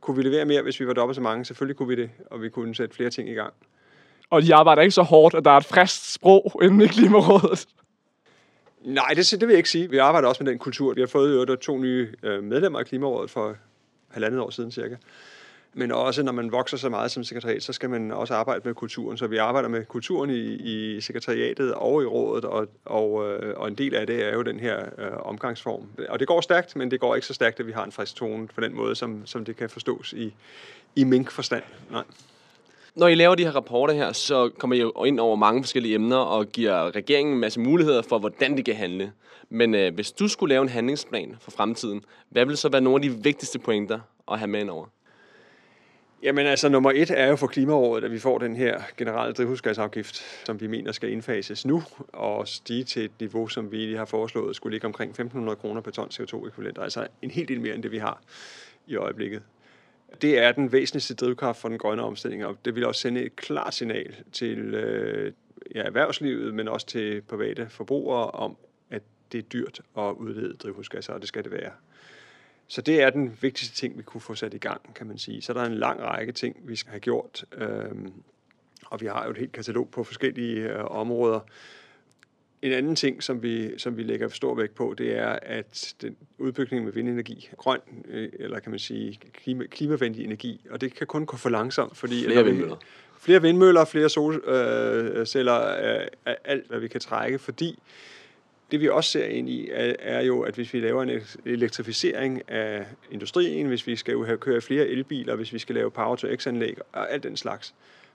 Kunne 0.00 0.16
vi 0.16 0.22
levere 0.22 0.44
mere, 0.44 0.62
hvis 0.62 0.80
vi 0.80 0.86
var 0.86 0.92
dobbelt 0.92 1.14
så 1.14 1.22
mange? 1.22 1.44
Selvfølgelig 1.44 1.76
kunne 1.76 1.88
vi 1.88 2.02
det, 2.02 2.10
og 2.30 2.42
vi 2.42 2.48
kunne 2.48 2.74
sætte 2.74 2.94
flere 2.94 3.10
ting 3.10 3.28
i 3.28 3.32
gang. 3.32 3.52
Og 4.30 4.42
de 4.42 4.54
arbejder 4.54 4.82
ikke 4.82 4.94
så 4.94 5.02
hårdt, 5.02 5.34
at 5.34 5.44
der 5.44 5.50
er 5.50 5.56
et 5.56 5.64
frist 5.64 6.12
sprog 6.12 6.60
inde 6.62 6.84
i 6.84 6.88
Klimarådet. 6.88 7.66
Nej, 8.84 9.08
det, 9.16 9.30
det 9.30 9.40
vil 9.40 9.48
jeg 9.48 9.56
ikke 9.56 9.70
sige. 9.70 9.90
Vi 9.90 9.98
arbejder 9.98 10.28
også 10.28 10.44
med 10.44 10.50
den 10.52 10.58
kultur. 10.58 10.94
Vi 10.94 11.00
har 11.00 11.06
fået 11.06 11.48
jo 11.48 11.56
to 11.56 11.78
nye 11.78 12.08
øh, 12.22 12.42
medlemmer 12.42 12.78
af 12.78 12.86
Klimarådet 12.86 13.30
for 13.30 13.56
halvandet 14.08 14.40
år 14.40 14.50
siden 14.50 14.70
cirka. 14.70 14.96
Men 15.74 15.92
også 15.92 16.22
når 16.22 16.32
man 16.32 16.52
vokser 16.52 16.76
så 16.76 16.88
meget 16.88 17.10
som 17.10 17.24
sekretariat, 17.24 17.62
så 17.62 17.72
skal 17.72 17.90
man 17.90 18.12
også 18.12 18.34
arbejde 18.34 18.60
med 18.64 18.74
kulturen. 18.74 19.18
Så 19.18 19.26
vi 19.26 19.36
arbejder 19.36 19.68
med 19.68 19.84
kulturen 19.84 20.30
i, 20.30 20.54
i 20.54 21.00
sekretariatet 21.00 21.74
og 21.74 22.02
i 22.02 22.06
rådet, 22.06 22.44
og, 22.44 22.68
og, 22.84 23.32
øh, 23.32 23.54
og 23.56 23.68
en 23.68 23.74
del 23.74 23.94
af 23.94 24.06
det 24.06 24.24
er 24.24 24.34
jo 24.34 24.42
den 24.42 24.60
her 24.60 24.78
øh, 24.98 25.12
omgangsform. 25.26 25.88
Og 26.08 26.18
det 26.18 26.28
går 26.28 26.40
stærkt, 26.40 26.76
men 26.76 26.90
det 26.90 27.00
går 27.00 27.14
ikke 27.14 27.26
så 27.26 27.34
stærkt, 27.34 27.60
at 27.60 27.66
vi 27.66 27.72
har 27.72 27.84
en 27.84 27.92
frisk 27.92 28.16
tone 28.16 28.46
på 28.46 28.60
den 28.60 28.74
måde, 28.74 28.94
som, 28.94 29.26
som 29.26 29.44
det 29.44 29.56
kan 29.56 29.70
forstås 29.70 30.12
i, 30.12 30.34
i 30.96 31.04
mink-forstand. 31.04 31.62
Nej. 31.90 32.04
Når 32.96 33.08
I 33.08 33.14
laver 33.14 33.34
de 33.34 33.44
her 33.44 33.56
rapporter 33.56 33.94
her, 33.94 34.12
så 34.12 34.50
kommer 34.58 34.76
I 34.76 34.80
jo 34.80 35.04
ind 35.04 35.20
over 35.20 35.36
mange 35.36 35.62
forskellige 35.62 35.94
emner 35.94 36.16
og 36.16 36.46
giver 36.46 36.96
regeringen 36.96 37.34
en 37.34 37.40
masse 37.40 37.60
muligheder 37.60 38.02
for, 38.02 38.18
hvordan 38.18 38.56
de 38.56 38.62
kan 38.62 38.74
handle. 38.74 39.12
Men 39.50 39.74
øh, 39.74 39.94
hvis 39.94 40.12
du 40.12 40.28
skulle 40.28 40.54
lave 40.54 40.62
en 40.62 40.68
handlingsplan 40.68 41.36
for 41.40 41.50
fremtiden, 41.50 42.04
hvad 42.30 42.44
ville 42.44 42.56
så 42.56 42.68
være 42.68 42.80
nogle 42.80 43.04
af 43.04 43.10
de 43.10 43.22
vigtigste 43.22 43.58
pointer 43.58 44.00
at 44.32 44.38
have 44.38 44.48
med 44.48 44.60
ind 44.60 44.70
over? 44.70 44.86
Jamen 46.22 46.46
altså, 46.46 46.68
nummer 46.68 46.90
et 46.94 47.10
er 47.10 47.26
jo 47.26 47.36
for 47.36 47.46
Klimarådet, 47.46 48.04
at 48.04 48.12
vi 48.12 48.18
får 48.18 48.38
den 48.38 48.56
her 48.56 48.80
generelle 48.96 49.32
drivhusgasafgift, 49.32 50.44
som 50.46 50.60
vi 50.60 50.66
mener 50.66 50.92
skal 50.92 51.12
indfases 51.12 51.66
nu, 51.66 51.82
og 52.12 52.48
stige 52.48 52.84
til 52.84 53.04
et 53.04 53.20
niveau, 53.20 53.48
som 53.48 53.72
vi 53.72 53.76
lige 53.76 53.96
har 53.96 54.04
foreslået, 54.04 54.56
skulle 54.56 54.74
ligge 54.74 54.86
omkring 54.86 55.20
1.500 55.20 55.54
kroner 55.54 55.80
per 55.80 55.90
ton 55.90 56.08
CO2-ekvivalent, 56.08 56.78
altså 56.82 57.06
en 57.22 57.30
helt 57.30 57.48
del 57.48 57.60
mere 57.60 57.74
end 57.74 57.82
det, 57.82 57.92
vi 57.92 57.98
har 57.98 58.20
i 58.86 58.96
øjeblikket. 58.96 59.42
Det 60.22 60.38
er 60.38 60.52
den 60.52 60.72
væsentligste 60.72 61.14
drivkraft 61.14 61.60
for 61.60 61.68
den 61.68 61.78
grønne 61.78 62.02
omstilling, 62.02 62.46
og 62.46 62.56
det 62.64 62.74
vil 62.74 62.86
også 62.86 63.00
sende 63.00 63.22
et 63.22 63.36
klart 63.36 63.74
signal 63.74 64.14
til 64.32 64.58
øh, 64.58 65.32
ja, 65.74 65.82
erhvervslivet, 65.82 66.54
men 66.54 66.68
også 66.68 66.86
til 66.86 67.22
private 67.22 67.68
forbrugere 67.68 68.30
om, 68.30 68.56
at 68.90 69.02
det 69.32 69.38
er 69.38 69.42
dyrt 69.42 69.80
at 69.98 70.12
udlede 70.12 70.54
drivhusgasser, 70.54 71.12
og 71.12 71.20
det 71.20 71.28
skal 71.28 71.44
det 71.44 71.52
være. 71.52 71.72
Så 72.68 72.82
det 72.82 73.02
er 73.02 73.10
den 73.10 73.38
vigtigste 73.40 73.76
ting, 73.76 73.98
vi 73.98 74.02
kunne 74.02 74.20
få 74.20 74.34
sat 74.34 74.54
i 74.54 74.58
gang, 74.58 74.94
kan 74.94 75.06
man 75.06 75.18
sige. 75.18 75.42
Så 75.42 75.52
der 75.52 75.60
er 75.60 75.66
en 75.66 75.74
lang 75.74 76.00
række 76.00 76.32
ting, 76.32 76.56
vi 76.62 76.76
skal 76.76 76.90
have 76.90 77.00
gjort, 77.00 77.44
øh, 77.52 77.90
og 78.86 79.00
vi 79.00 79.06
har 79.06 79.24
jo 79.24 79.30
et 79.30 79.38
helt 79.38 79.52
katalog 79.52 79.88
på 79.90 80.04
forskellige 80.04 80.68
øh, 80.68 80.84
områder. 80.84 81.40
En 82.64 82.72
anden 82.72 82.96
ting, 82.96 83.22
som 83.22 83.42
vi, 83.42 83.78
som 83.78 83.96
vi 83.96 84.02
lægger 84.02 84.28
stor 84.28 84.54
vægt 84.54 84.74
på, 84.74 84.94
det 84.98 85.18
er, 85.18 85.38
at 85.42 85.94
den 86.02 86.16
udbygning 86.38 86.84
med 86.84 86.92
vindenergi, 86.92 87.48
grøn, 87.56 87.80
øh, 88.08 88.28
eller 88.38 88.58
kan 88.60 88.70
man 88.70 88.78
sige 88.78 89.18
klima, 89.32 89.64
klimavenlig 89.66 90.24
energi, 90.24 90.60
og 90.70 90.80
det 90.80 90.94
kan 90.94 91.06
kun 91.06 91.26
gå 91.26 91.36
for 91.36 91.48
langsomt, 91.50 91.96
fordi... 91.96 92.24
Flere 92.24 92.44
vi- 92.44 92.50
vindmøller. 92.50 92.76
Flere 93.20 93.42
vindmøller, 93.42 93.84
flere 93.84 94.08
solceller, 94.08 95.68
øh, 96.00 96.06
er 96.26 96.34
alt, 96.44 96.68
hvad 96.68 96.80
vi 96.80 96.88
kan 96.88 97.00
trække, 97.00 97.38
fordi 97.38 97.78
det 98.70 98.80
vi 98.80 98.88
også 98.88 99.10
ser 99.10 99.24
ind 99.24 99.48
i, 99.48 99.68
er, 99.72 99.94
er 99.98 100.22
jo, 100.22 100.40
at 100.40 100.54
hvis 100.54 100.74
vi 100.74 100.80
laver 100.80 101.02
en 101.02 101.10
ek- 101.10 101.36
elektrificering 101.46 102.50
af 102.50 102.86
industrien, 103.10 103.66
hvis 103.66 103.86
vi 103.86 103.96
skal 103.96 104.12
jo 104.12 104.24
have 104.24 104.38
køre 104.38 104.60
flere 104.60 104.86
elbiler, 104.86 105.34
hvis 105.36 105.52
vi 105.52 105.58
skal 105.58 105.74
lave 105.74 105.90
power-to-x-anlæg 105.90 106.76
og 106.92 107.12
alt 107.12 107.22
den 107.22 107.36
slags, 107.36 107.74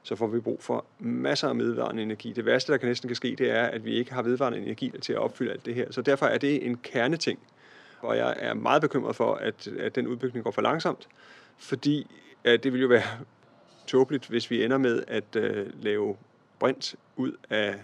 så 0.09 0.15
får 0.15 0.27
vi 0.27 0.39
brug 0.39 0.63
for 0.63 0.85
masser 0.99 1.47
af 1.47 1.57
vedvarende 1.57 2.03
energi. 2.03 2.33
Det 2.33 2.45
værste, 2.45 2.71
der 2.71 2.77
kan 2.77 2.87
næsten 2.87 3.07
kan 3.07 3.15
ske, 3.15 3.35
det 3.37 3.51
er, 3.51 3.63
at 3.63 3.85
vi 3.85 3.93
ikke 3.93 4.13
har 4.13 4.21
vedvarende 4.21 4.59
energi 4.59 4.91
til 5.01 5.13
at 5.13 5.19
opfylde 5.19 5.51
alt 5.51 5.65
det 5.65 5.75
her. 5.75 5.91
Så 5.91 6.01
derfor 6.01 6.25
er 6.25 6.37
det 6.37 6.65
en 6.65 6.77
kerneting. 6.77 7.39
Og 8.01 8.17
jeg 8.17 8.35
er 8.39 8.53
meget 8.53 8.81
bekymret 8.81 9.15
for, 9.15 9.33
at, 9.33 9.67
at 9.67 9.95
den 9.95 10.07
udbygning 10.07 10.43
går 10.43 10.51
for 10.51 10.61
langsomt, 10.61 11.07
fordi 11.57 12.07
at 12.43 12.63
det 12.63 12.73
vil 12.73 12.81
jo 12.81 12.87
være 12.87 13.03
tåbeligt, 13.87 14.27
hvis 14.27 14.51
vi 14.51 14.63
ender 14.63 14.77
med 14.77 15.03
at 15.07 15.35
øh, 15.35 15.83
lave 15.83 16.17
brint 16.59 16.95
ud 17.15 17.31
af 17.49 17.75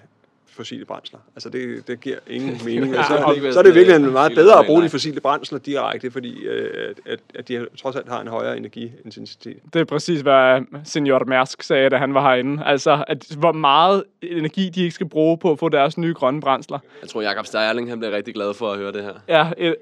fossile 0.55 0.85
brændsler. 0.85 1.19
Altså 1.35 1.49
det, 1.49 1.87
det 1.87 2.01
giver 2.01 2.17
ingen 2.27 2.61
mening. 2.65 2.93
Ja, 2.93 2.99
Og 2.99 3.05
så, 3.05 3.41
være 3.41 3.53
så 3.53 3.59
er 3.59 3.63
det 3.63 3.75
virkelig 3.75 4.01
meget 4.11 4.31
bedre 4.35 4.59
at 4.59 4.65
bruge 4.65 4.79
nej. 4.79 4.85
de 4.87 4.89
fossile 4.91 5.19
brændsler 5.21 5.59
direkte, 5.59 6.11
fordi 6.11 6.43
øh, 6.43 6.89
at- 6.89 6.99
at, 7.13 7.19
at 7.35 7.47
de 7.47 7.67
trods 7.77 7.95
alt 7.95 8.09
har 8.09 8.21
en 8.21 8.27
højere 8.27 8.57
energiintensitet. 8.57 9.57
Det 9.73 9.79
er 9.79 9.85
præcis, 9.85 10.21
hvad 10.21 10.61
senior 10.83 11.23
Mærsk 11.27 11.63
sagde, 11.63 11.89
da 11.89 11.97
han 11.97 12.13
var 12.13 12.21
herinde. 12.21 12.63
Altså, 12.65 13.03
at 13.07 13.25
hvor 13.39 13.51
meget 13.51 14.03
energi 14.21 14.69
de 14.69 14.81
ikke 14.83 14.95
skal 14.95 15.09
bruge 15.09 15.37
på 15.37 15.51
at 15.51 15.59
få 15.59 15.69
deres 15.69 15.97
nye 15.97 16.13
grønne 16.13 16.41
brændsler. 16.41 16.79
Jeg 17.01 17.09
tror, 17.09 17.21
Jakob 17.21 17.45
Sterling 17.45 17.89
han 17.89 17.99
bliver 17.99 18.11
rigtig 18.11 18.33
glad 18.33 18.53
for 18.53 18.71
at 18.71 18.77
høre 18.77 18.91
det 18.91 19.03
her. 19.03 19.13
Ja, 19.27 19.49
øh, 19.57 19.73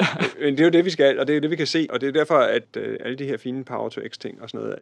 Men 0.42 0.54
det 0.54 0.60
er 0.60 0.64
jo 0.66 0.70
det, 0.72 0.86
vi 0.86 0.90
skal, 0.90 1.20
og 1.20 1.28
det 1.28 1.34
er 1.34 1.38
jo 1.38 1.42
det, 1.42 1.52
vi 1.52 1.56
kan 1.56 1.68
se. 1.68 1.88
Og 1.90 2.02
det 2.02 2.08
er 2.08 2.12
derfor, 2.12 2.36
at 2.38 2.64
øh, 2.78 2.98
alle 3.06 3.18
de 3.18 3.26
her 3.26 3.38
fine 3.38 3.64
Power-to-X-ting 3.64 4.42
og 4.42 4.50
sådan 4.50 4.62
noget, 4.66 4.80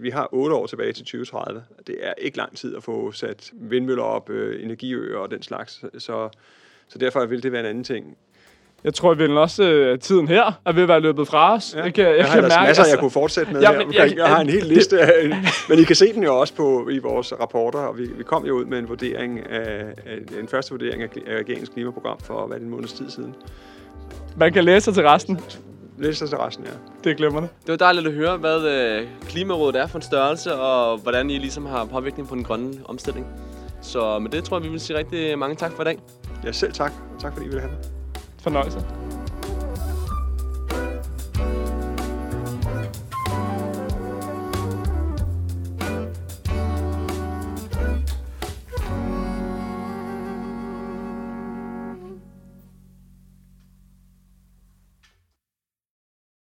vi 0.00 0.10
har 0.10 0.28
otte 0.32 0.54
år 0.56 0.66
tilbage 0.66 0.92
til 0.92 1.04
2030. 1.04 1.62
Det 1.86 1.96
er 2.02 2.12
ikke 2.18 2.36
lang 2.38 2.56
tid 2.56 2.76
at 2.76 2.82
få 2.82 3.12
sat 3.12 3.50
vindmøller 3.52 4.02
op, 4.04 4.30
øh, 4.30 4.62
energiøer 4.64 5.18
og 5.18 5.30
den 5.34 5.42
slags. 5.42 5.84
Så, 5.98 6.28
så 6.88 6.98
derfor 6.98 7.26
vil 7.26 7.42
det 7.42 7.52
være 7.52 7.60
en 7.60 7.66
anden 7.66 7.84
ting. 7.84 8.16
jeg 8.84 8.94
tror 8.94 9.14
vel 9.14 9.36
også, 9.38 9.62
at 9.64 10.00
tiden 10.00 10.28
her 10.28 10.60
er 10.66 10.72
ved 10.72 10.82
at 10.82 10.88
være 10.88 11.00
løbet 11.00 11.28
fra 11.28 11.54
os. 11.54 11.74
Ja. 11.76 11.82
Jeg 11.82 11.94
kan, 11.94 12.04
jeg, 12.04 12.16
Jeg 12.18 12.24
har 12.26 12.32
kan 12.34 12.42
mærke, 12.42 12.66
masser, 12.66 12.82
jeg 12.82 12.88
altså- 12.88 12.96
kunne 13.00 13.10
fortsætte 13.10 13.52
med 13.52 13.60
Ja, 13.60 13.70
men 13.72 13.80
her 13.80 13.86
omkring. 13.86 14.10
jeg- 14.10 14.18
Jeg, 14.18 14.26
har 14.26 14.40
en 14.40 14.48
hel 14.48 14.66
liste, 14.66 15.00
af, 15.00 15.28
men 15.68 15.78
I 15.78 15.82
kan 15.84 15.96
se 15.96 16.12
den 16.12 16.22
jo 16.22 16.40
også 16.40 16.54
på, 16.54 16.88
i 16.92 16.98
vores 16.98 17.32
rapporter, 17.40 17.78
og 17.78 17.98
vi, 17.98 18.06
vi 18.16 18.22
kom 18.22 18.46
jo 18.46 18.54
ud 18.54 18.64
med 18.64 18.78
en 18.78 18.88
vurdering 18.88 19.50
af, 19.50 19.84
af 20.06 20.40
en 20.40 20.48
første 20.48 20.70
vurdering 20.72 21.02
af, 21.02 21.08
af 21.26 21.38
regeringens 21.38 21.68
klimaprogram 21.68 22.18
for 22.20 22.46
hvad 22.46 22.56
det, 22.58 22.64
en 22.64 22.70
måneds 22.70 22.92
tid 22.92 23.10
siden. 23.10 23.34
Man 24.36 24.52
kan 24.52 24.64
læse 24.64 24.84
sig 24.84 24.94
til 24.94 25.02
resten. 25.02 25.40
Læs 25.98 26.16
så 26.18 26.26
til 26.28 26.38
resten, 26.38 26.64
ja. 26.64 26.70
Det 27.04 27.10
er 27.12 27.16
glemrende. 27.16 27.48
Det 27.62 27.68
var 27.70 27.76
dejligt 27.76 28.06
at 28.06 28.12
høre, 28.12 28.36
hvad 28.36 28.66
øh, 28.66 29.06
Klimarådet 29.28 29.76
er 29.80 29.86
for 29.86 29.98
en 29.98 30.02
størrelse, 30.02 30.54
og 30.54 30.98
hvordan 30.98 31.30
I 31.30 31.38
ligesom 31.38 31.66
har 31.66 31.84
påvirkning 31.84 32.28
på 32.28 32.34
den 32.34 32.44
grønne 32.44 32.72
omstilling. 32.84 33.26
Så 33.84 34.18
med 34.18 34.30
det 34.30 34.44
tror 34.44 34.56
jeg, 34.56 34.64
vi 34.64 34.68
vil 34.68 34.80
sige 34.80 34.98
rigtig 34.98 35.38
mange 35.38 35.56
tak 35.56 35.72
for 35.72 35.82
i 35.82 35.84
dag. 35.84 35.98
Ja, 36.44 36.52
selv 36.52 36.72
tak. 36.72 36.92
Og 37.14 37.20
tak 37.20 37.32
fordi 37.32 37.46
I 37.46 37.48
ville 37.48 37.60
have 37.60 37.72
det. 37.76 37.92
Fornøjelse. 38.40 39.03